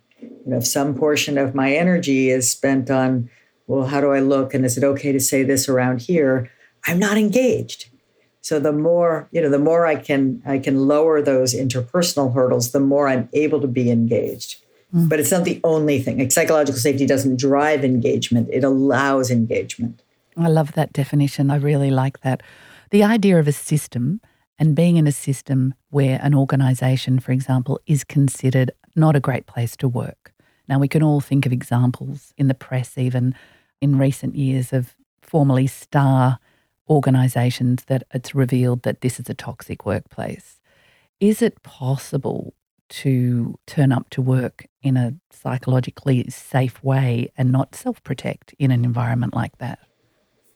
you 0.45 0.51
know, 0.51 0.57
if 0.57 0.67
some 0.67 0.95
portion 0.95 1.37
of 1.37 1.55
my 1.55 1.73
energy 1.73 2.29
is 2.29 2.51
spent 2.51 2.89
on, 2.89 3.29
well, 3.67 3.87
how 3.87 4.01
do 4.01 4.11
I 4.11 4.19
look? 4.19 4.53
And 4.53 4.65
is 4.65 4.77
it 4.77 4.83
okay 4.83 5.11
to 5.11 5.19
say 5.19 5.43
this 5.43 5.69
around 5.69 6.01
here? 6.01 6.51
I'm 6.85 6.99
not 6.99 7.17
engaged. 7.17 7.89
So 8.41 8.59
the 8.59 8.73
more, 8.73 9.29
you 9.31 9.41
know, 9.41 9.49
the 9.49 9.59
more 9.59 9.85
I 9.85 9.95
can 9.95 10.41
I 10.45 10.59
can 10.59 10.87
lower 10.87 11.21
those 11.21 11.53
interpersonal 11.53 12.33
hurdles, 12.33 12.71
the 12.71 12.81
more 12.81 13.07
I'm 13.07 13.29
able 13.31 13.61
to 13.61 13.67
be 13.67 13.89
engaged. 13.89 14.61
Mm. 14.93 15.07
But 15.07 15.21
it's 15.21 15.31
not 15.31 15.45
the 15.45 15.61
only 15.63 16.01
thing. 16.01 16.19
Like 16.19 16.31
psychological 16.31 16.79
safety 16.79 17.05
doesn't 17.05 17.39
drive 17.39 17.85
engagement, 17.85 18.49
it 18.51 18.65
allows 18.65 19.31
engagement. 19.31 20.01
I 20.35 20.49
love 20.49 20.73
that 20.73 20.91
definition. 20.91 21.51
I 21.51 21.55
really 21.55 21.91
like 21.91 22.19
that. 22.21 22.43
The 22.89 23.03
idea 23.03 23.39
of 23.39 23.47
a 23.47 23.53
system 23.53 24.19
and 24.63 24.77
being 24.77 24.95
in 24.95 25.07
a 25.07 25.11
system 25.11 25.73
where 25.89 26.21
an 26.23 26.33
organization, 26.33 27.19
for 27.19 27.33
example, 27.33 27.81
is 27.85 28.05
considered 28.05 28.71
not 28.95 29.13
a 29.13 29.19
great 29.19 29.45
place 29.45 29.75
to 29.75 29.89
work. 29.89 30.31
Now, 30.69 30.79
we 30.79 30.87
can 30.87 31.03
all 31.03 31.19
think 31.19 31.45
of 31.45 31.51
examples 31.51 32.33
in 32.37 32.47
the 32.47 32.53
press, 32.53 32.97
even 32.97 33.35
in 33.81 33.97
recent 33.97 34.35
years, 34.37 34.71
of 34.71 34.95
formerly 35.21 35.67
star 35.67 36.39
organisations 36.89 37.83
that 37.87 38.03
it's 38.13 38.33
revealed 38.33 38.83
that 38.83 39.01
this 39.01 39.19
is 39.19 39.29
a 39.29 39.33
toxic 39.33 39.85
workplace. 39.85 40.61
Is 41.19 41.41
it 41.41 41.61
possible 41.63 42.53
to 43.03 43.59
turn 43.67 43.91
up 43.91 44.09
to 44.11 44.21
work 44.21 44.65
in 44.81 44.95
a 44.95 45.13
psychologically 45.29 46.29
safe 46.29 46.81
way 46.81 47.29
and 47.37 47.51
not 47.51 47.75
self 47.75 48.01
protect 48.03 48.55
in 48.57 48.71
an 48.71 48.85
environment 48.85 49.35
like 49.35 49.57
that? 49.57 49.79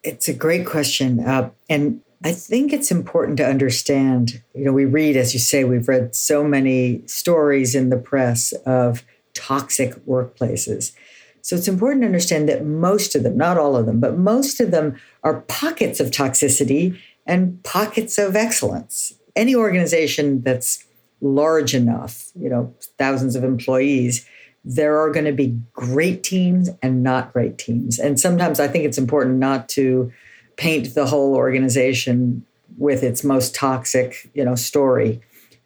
It's 0.01 0.29
a 0.29 0.33
great 0.33 0.65
question. 0.65 1.19
Uh, 1.19 1.49
and 1.69 1.99
I 2.23 2.31
think 2.31 2.73
it's 2.73 2.89
important 2.89 3.37
to 3.37 3.47
understand, 3.47 4.41
you 4.55 4.65
know, 4.65 4.73
we 4.73 4.85
read, 4.85 5.15
as 5.15 5.33
you 5.33 5.39
say, 5.39 5.63
we've 5.63 5.87
read 5.87 6.15
so 6.15 6.43
many 6.43 7.05
stories 7.05 7.75
in 7.75 7.89
the 7.89 7.97
press 7.97 8.53
of 8.65 9.03
toxic 9.33 9.93
workplaces. 10.05 10.93
So 11.41 11.55
it's 11.55 11.67
important 11.67 12.01
to 12.01 12.07
understand 12.07 12.49
that 12.49 12.65
most 12.65 13.15
of 13.15 13.23
them, 13.23 13.37
not 13.37 13.57
all 13.57 13.75
of 13.75 13.85
them, 13.85 13.99
but 13.99 14.17
most 14.17 14.59
of 14.59 14.71
them 14.71 14.99
are 15.23 15.41
pockets 15.41 15.99
of 15.99 16.11
toxicity 16.11 16.97
and 17.25 17.63
pockets 17.63 18.17
of 18.17 18.35
excellence. 18.35 19.13
Any 19.35 19.55
organization 19.55 20.41
that's 20.41 20.85
large 21.21 21.75
enough, 21.75 22.31
you 22.35 22.49
know, 22.49 22.73
thousands 22.97 23.35
of 23.35 23.43
employees, 23.43 24.27
there 24.65 24.99
are 24.99 25.11
going 25.11 25.25
to 25.25 25.31
be 25.31 25.57
great 25.71 26.23
teams 26.23 26.69
and 26.81 27.03
not 27.03 27.31
great 27.31 27.57
teams. 27.57 27.99
And 27.99 28.19
sometimes 28.19 28.59
I 28.59 28.67
think 28.67 28.85
it's 28.85 28.97
important 28.97 29.37
not 29.37 29.69
to 29.69 30.11
paint 30.57 30.93
the 30.95 31.05
whole 31.05 31.35
organization 31.35 32.45
with 32.77 33.03
its 33.03 33.23
most 33.23 33.55
toxic, 33.55 34.29
you 34.33 34.43
know, 34.43 34.55
story. 34.55 35.21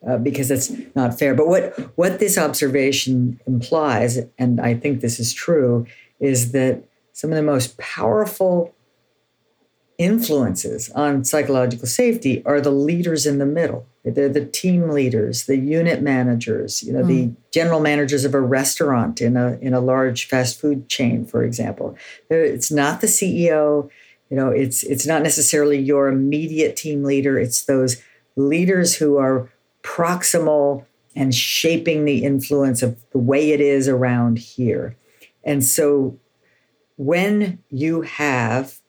Uh, 0.07 0.17
because 0.17 0.47
that's 0.47 0.71
not 0.95 1.19
fair. 1.19 1.35
But 1.35 1.47
what 1.47 1.77
what 1.95 2.17
this 2.17 2.35
observation 2.35 3.39
implies, 3.45 4.17
and 4.39 4.59
I 4.59 4.73
think 4.73 4.99
this 4.99 5.19
is 5.19 5.31
true, 5.31 5.85
is 6.19 6.53
that 6.53 6.83
some 7.13 7.29
of 7.29 7.35
the 7.35 7.43
most 7.43 7.77
powerful 7.77 8.73
influences 9.99 10.89
on 10.91 11.23
psychological 11.23 11.85
safety 11.85 12.43
are 12.45 12.59
the 12.59 12.71
leaders 12.71 13.27
in 13.27 13.37
the 13.37 13.45
middle. 13.45 13.85
They're 14.03 14.29
the 14.29 14.45
team 14.45 14.89
leaders, 14.89 15.45
the 15.45 15.57
unit 15.57 16.01
managers, 16.01 16.81
you 16.81 16.91
know, 16.91 17.03
mm. 17.03 17.07
the 17.07 17.31
general 17.51 17.79
managers 17.79 18.25
of 18.25 18.33
a 18.33 18.41
restaurant 18.41 19.21
in 19.21 19.37
a 19.37 19.59
in 19.61 19.75
a 19.75 19.79
large 19.79 20.27
fast 20.27 20.59
food 20.59 20.89
chain, 20.89 21.25
for 21.25 21.43
example. 21.43 21.95
It's 22.31 22.71
not 22.71 23.01
the 23.01 23.07
CEO, 23.07 23.91
you 24.31 24.37
know, 24.37 24.49
it's 24.49 24.81
it's 24.83 25.05
not 25.05 25.21
necessarily 25.21 25.77
your 25.77 26.07
immediate 26.07 26.77
team 26.77 27.03
leader. 27.03 27.37
It's 27.37 27.65
those 27.65 28.01
leaders 28.37 28.95
who 28.95 29.17
are 29.17 29.51
proximal 29.83 30.85
and 31.15 31.35
shaping 31.35 32.05
the 32.05 32.23
influence 32.23 32.81
of 32.81 32.97
the 33.11 33.17
way 33.17 33.51
it 33.51 33.59
is 33.59 33.89
around 33.89 34.39
here. 34.39 34.95
And 35.43 35.65
so 35.65 36.17
when 36.95 37.59
you 37.69 38.03
have 38.03 38.79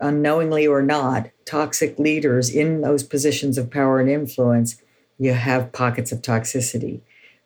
unknowingly 0.00 0.66
or 0.66 0.80
not, 0.80 1.28
toxic 1.44 1.98
leaders 1.98 2.48
in 2.48 2.80
those 2.80 3.02
positions 3.02 3.58
of 3.58 3.70
power 3.70 4.00
and 4.00 4.08
influence, 4.08 4.80
you 5.18 5.34
have 5.34 5.72
pockets 5.72 6.10
of 6.10 6.22
toxicity. 6.22 7.00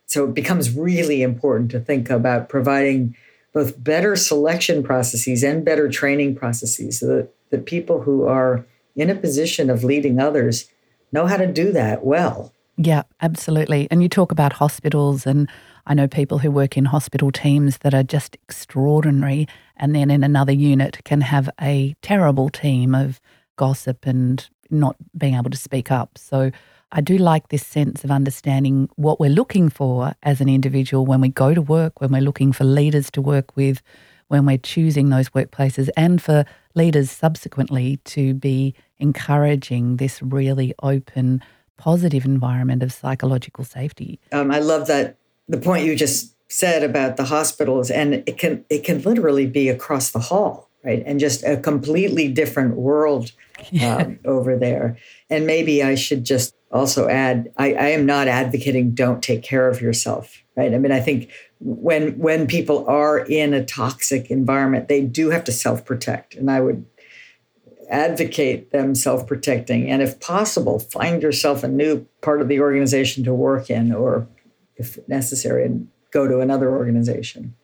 So 0.07 0.27
it 0.27 0.35
becomes 0.35 0.77
really 0.77 1.23
important 1.23 1.73
to 1.73 1.81
think 1.81 2.11
about 2.11 2.49
providing 2.49 3.17
both 3.53 3.83
better 3.83 4.17
selection 4.17 4.83
processes 4.83 5.43
and 5.43 5.65
better 5.65 5.89
training 5.89 6.35
processes 6.35 7.01
so 7.01 7.07
that 7.07 7.35
the 7.51 7.59
people 7.59 8.03
who 8.03 8.25
are 8.27 8.65
in 8.97 9.11
a 9.11 9.15
position 9.15 9.71
of 9.71 9.85
leading 9.85 10.21
others 10.21 10.69
know 11.13 11.27
how 11.27 11.37
to 11.37 11.47
do 11.47 11.73
that 11.73 12.05
well. 12.05 12.53
Yeah, 12.77 13.03
absolutely. 13.21 13.87
And 13.91 14.03
you 14.03 14.09
talk 14.09 14.33
about 14.33 14.55
hospitals, 14.55 15.27
and 15.27 15.49
I 15.87 15.95
know 15.95 16.09
people 16.09 16.39
who 16.39 16.51
work 16.51 16.77
in 16.77 16.87
hospital 16.87 17.31
teams 17.31 17.79
that 17.79 17.93
are 17.93 18.03
just 18.03 18.37
extraordinary, 18.43 19.47
and 19.77 19.95
then 19.95 20.11
in 20.11 20.25
another 20.25 20.53
unit 20.53 21.05
can 21.05 21.21
have 21.21 21.51
a 21.61 21.95
terrible 22.01 22.49
team 22.49 22.95
of 22.95 23.21
gossip 23.57 24.07
and 24.07 24.49
not 24.71 24.97
being 25.17 25.35
able 25.35 25.51
to 25.51 25.57
speak 25.57 25.91
up. 25.91 26.17
So 26.17 26.51
I 26.93 27.01
do 27.01 27.17
like 27.17 27.49
this 27.49 27.67
sense 27.67 28.05
of 28.05 28.11
understanding 28.11 28.89
what 28.97 29.19
we're 29.19 29.31
looking 29.31 29.71
for 29.71 30.15
as 30.23 30.43
an 30.43 30.49
individual 30.51 31.07
when 31.07 31.23
we 31.23 31.31
go 31.31 31.55
to 31.55 31.63
work, 31.63 32.01
when 32.03 32.13
we're 32.13 32.21
looking 32.21 32.53
for 32.53 32.65
leaders 32.65 33.11
to 33.13 33.23
work 33.23 33.57
with, 33.57 33.81
when 34.29 34.45
we're 34.45 34.59
choosing 34.59 35.09
those 35.09 35.31
workplaces, 35.31 35.89
and 35.97 36.21
for 36.21 36.45
leaders 36.75 37.11
subsequently 37.11 37.97
to 38.05 38.35
be 38.35 38.75
encouraging 38.99 39.97
this 39.97 40.21
really 40.23 40.75
open 40.83 41.43
positive 41.79 42.27
environment 42.27 42.83
of 42.83 42.93
psychological 42.93 43.65
safety. 43.65 44.21
Um, 44.31 44.51
I 44.51 44.59
love 44.59 44.87
that 44.87 45.17
the 45.49 45.59
point 45.59 45.87
you 45.87 45.97
just 45.97 46.35
said 46.51 46.83
about 46.83 47.17
the 47.17 47.25
hospitals, 47.25 47.91
and 47.91 48.15
it 48.15 48.37
can 48.37 48.65
it 48.69 48.85
can 48.85 49.01
literally 49.03 49.47
be 49.47 49.71
across 49.71 50.11
the 50.11 50.19
hall, 50.19 50.69
right, 50.85 51.03
and 51.07 51.19
just 51.19 51.43
a 51.43 51.57
completely 51.57 52.29
different 52.29 52.77
world 52.77 53.33
yeah. 53.71 53.97
um, 53.97 54.19
over 54.27 54.57
there. 54.57 54.99
And 55.31 55.47
maybe 55.47 55.83
I 55.83 55.95
should 55.95 56.25
just 56.25 56.55
also 56.73 57.09
add, 57.09 57.53
I, 57.59 57.75
I 57.75 57.89
am 57.89 58.07
not 58.07 58.29
advocating 58.29 58.95
don't 58.95 59.23
take 59.23 59.43
care 59.43 59.69
of 59.69 59.81
yourself, 59.81 60.43
right? 60.57 60.73
I 60.73 60.79
mean, 60.79 60.93
I 60.93 61.01
think 61.01 61.31
when 61.61 62.19
when 62.19 62.47
people 62.47 62.87
are 62.89 63.19
in 63.19 63.55
a 63.55 63.65
toxic 63.65 64.31
environment, 64.31 64.89
they 64.89 65.03
do 65.03 65.31
have 65.31 65.45
to 65.45 65.53
self 65.53 65.85
protect, 65.85 66.35
and 66.35 66.51
I 66.51 66.61
would 66.61 66.85
advocate 67.91 68.73
them 68.73 68.95
self 68.95 69.27
protecting. 69.27 69.91
And 69.91 70.03
if 70.03 70.19
possible, 70.19 70.79
find 70.79 71.23
yourself 71.23 71.63
a 71.63 71.69
new 71.69 72.07
part 72.23 72.41
of 72.41 72.49
the 72.49 72.61
organization 72.61 73.23
to 73.25 73.35
work 73.35 73.71
in, 73.71 73.93
or 73.93 74.27
if 74.77 74.99
necessary, 75.09 75.71
go 76.11 76.27
to 76.27 76.41
another 76.41 76.71
organization. 76.71 77.55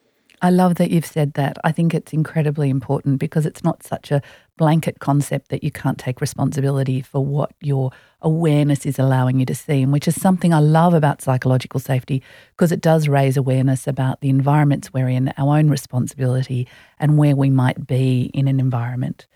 I 0.40 0.50
love 0.50 0.76
that 0.76 0.90
you've 0.90 1.06
said 1.06 1.34
that. 1.34 1.58
I 1.64 1.72
think 1.72 1.94
it's 1.94 2.12
incredibly 2.12 2.70
important 2.70 3.18
because 3.18 3.44
it's 3.44 3.64
not 3.64 3.82
such 3.82 4.12
a 4.12 4.22
blanket 4.56 5.00
concept 5.00 5.48
that 5.48 5.64
you 5.64 5.72
can't 5.72 5.98
take 5.98 6.20
responsibility 6.20 7.00
for 7.00 7.24
what 7.24 7.52
your 7.60 7.90
awareness 8.20 8.84
is 8.84 8.98
allowing 8.98 9.38
you 9.38 9.46
to 9.46 9.54
see, 9.54 9.82
and 9.82 9.92
which 9.92 10.08
is 10.08 10.20
something 10.20 10.52
I 10.52 10.58
love 10.58 10.94
about 10.94 11.22
psychological 11.22 11.80
safety 11.80 12.22
because 12.50 12.72
it 12.72 12.80
does 12.80 13.08
raise 13.08 13.36
awareness 13.36 13.86
about 13.86 14.20
the 14.20 14.28
environments 14.28 14.92
we're 14.92 15.08
in, 15.08 15.32
our 15.38 15.56
own 15.56 15.70
responsibility, 15.70 16.66
and 16.98 17.16
where 17.16 17.36
we 17.36 17.50
might 17.50 17.86
be 17.86 18.30
in 18.34 18.48
an 18.48 18.58
environment. 18.60 19.26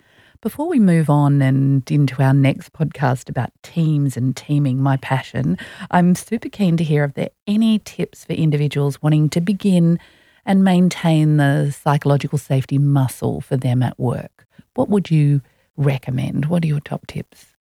Before 0.41 0.67
we 0.67 0.77
move 0.77 1.09
on 1.09 1.41
and 1.41 1.89
into 1.89 2.21
our 2.21 2.33
next 2.33 2.73
podcast 2.73 3.29
about 3.29 3.51
teams 3.63 4.17
and 4.17 4.35
teaming, 4.35 4.81
my 4.81 4.97
passion, 4.97 5.57
I'm 5.89 6.15
super 6.15 6.49
keen 6.49 6.75
to 6.75 6.83
hear 6.83 7.05
if 7.05 7.13
there 7.13 7.27
are 7.27 7.37
any 7.47 7.79
tips 7.79 8.25
for 8.25 8.33
individuals 8.33 9.01
wanting 9.01 9.29
to 9.29 9.39
begin 9.39 9.99
and 10.45 10.61
maintain 10.61 11.37
the 11.37 11.71
psychological 11.71 12.37
safety 12.37 12.77
muscle 12.77 13.39
for 13.39 13.55
them 13.55 13.81
at 13.81 13.97
work. 13.97 14.45
What 14.73 14.89
would 14.89 15.09
you 15.09 15.41
recommend? 15.77 16.47
What 16.47 16.65
are 16.65 16.67
your 16.67 16.81
top 16.81 17.07
tips? 17.07 17.52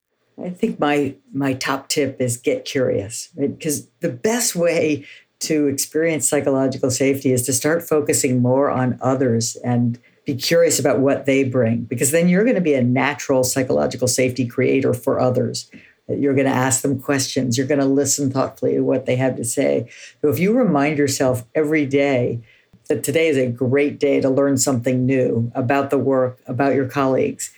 I 0.45 0.51
think 0.51 0.81
my 0.81 1.15
my 1.33 1.55
top 1.55 1.89
tip 1.89 2.21
is 2.21 2.37
get 2.37 2.65
curious, 2.65 3.29
right? 3.37 3.57
Because 3.57 3.89
the 4.01 4.09
best 4.09 4.57
way 4.57 5.07
to 5.41 5.67
experience 5.67 6.29
psychological 6.29 6.91
safety 6.91 7.33
is 7.33 7.43
to 7.43 7.53
start 7.53 7.83
focusing 7.83 8.41
more 8.41 8.71
on 8.71 8.99
others 9.01 9.57
and 9.65 9.99
be 10.25 10.35
curious 10.37 10.79
about 10.79 11.01
what 11.01 11.27
they 11.27 11.43
bring 11.43 11.83
because 11.83 12.13
then 12.13 12.29
you're 12.29 12.45
going 12.45 12.55
to 12.55 12.61
be 12.61 12.75
a 12.75 12.83
natural 12.83 13.43
psychological 13.43 14.07
safety 14.07 14.47
creator 14.47 14.95
for 14.95 15.19
others 15.19 15.69
you're 16.09 16.35
going 16.35 16.47
to 16.47 16.53
ask 16.53 16.83
them 16.83 17.01
questions 17.01 17.59
you're 17.59 17.67
going 17.67 17.81
to 17.81 17.87
listen 17.87 18.31
thoughtfully 18.31 18.75
to 18.75 18.83
what 18.83 19.05
they 19.05 19.17
have 19.17 19.37
to 19.37 19.45
say 19.45 19.89
so 20.21 20.29
if 20.29 20.39
you 20.39 20.53
remind 20.53 20.97
yourself 20.97 21.45
every 21.57 21.87
day 21.87 22.41
that 22.89 23.03
today 23.03 23.27
is 23.27 23.37
a 23.37 23.49
great 23.49 23.99
day 23.99 24.21
to 24.21 24.31
learn 24.31 24.57
something 24.57 25.05
new 25.05 25.51
about 25.57 25.91
the 25.91 25.99
work 25.99 26.41
about 26.47 26.75
your 26.75 26.87
colleagues 26.87 27.53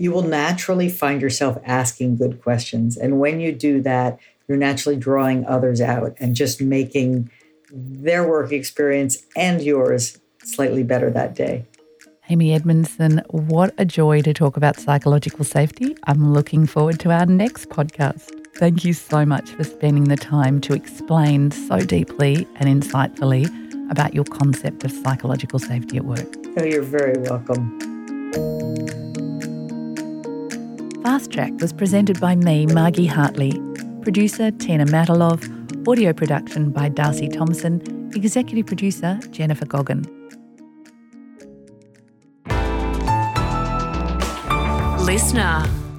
you 0.00 0.10
will 0.10 0.22
naturally 0.22 0.88
find 0.88 1.20
yourself 1.20 1.58
asking 1.64 2.16
good 2.16 2.42
questions 2.42 2.96
and 2.96 3.20
when 3.20 3.40
you 3.40 3.52
do 3.52 3.80
that 3.82 4.18
you're 4.48 4.58
naturally 4.58 4.96
drawing 4.96 5.46
others 5.46 5.80
out 5.80 6.16
and 6.18 6.34
just 6.34 6.60
making 6.60 7.30
their 7.72 8.26
work 8.26 8.50
experience 8.50 9.24
and 9.36 9.62
yours 9.62 10.18
slightly 10.42 10.82
better 10.82 11.08
that 11.08 11.34
day. 11.34 11.64
Amy 12.28 12.52
Edmondson, 12.52 13.22
what 13.28 13.72
a 13.78 13.84
joy 13.84 14.22
to 14.22 14.34
talk 14.34 14.56
about 14.56 14.76
psychological 14.76 15.44
safety. 15.44 15.96
I'm 16.04 16.32
looking 16.32 16.66
forward 16.66 16.98
to 17.00 17.10
our 17.10 17.26
next 17.26 17.68
podcast. 17.68 18.30
Thank 18.56 18.84
you 18.84 18.92
so 18.92 19.24
much 19.24 19.50
for 19.50 19.64
spending 19.64 20.04
the 20.04 20.16
time 20.16 20.60
to 20.62 20.74
explain 20.74 21.52
so 21.52 21.78
deeply 21.78 22.46
and 22.56 22.82
insightfully 22.82 23.48
about 23.90 24.14
your 24.14 24.24
concept 24.24 24.84
of 24.84 24.90
psychological 24.90 25.58
safety 25.58 25.96
at 25.96 26.04
work. 26.04 26.26
Oh, 26.56 26.64
you're 26.64 26.82
very 26.82 27.20
welcome. 27.20 28.98
Fast 31.02 31.32
Track 31.32 31.52
was 31.60 31.72
presented 31.72 32.20
by 32.20 32.36
me, 32.36 32.66
Margie 32.66 33.06
Hartley, 33.06 33.52
producer 34.02 34.50
Tina 34.50 34.84
Matalov, 34.86 35.40
audio 35.88 36.12
production 36.12 36.70
by 36.70 36.88
Darcy 36.88 37.28
Thompson, 37.28 38.10
executive 38.14 38.66
producer 38.66 39.18
Jennifer 39.30 39.66
Goggin. 39.66 40.04
listener. 45.10 45.89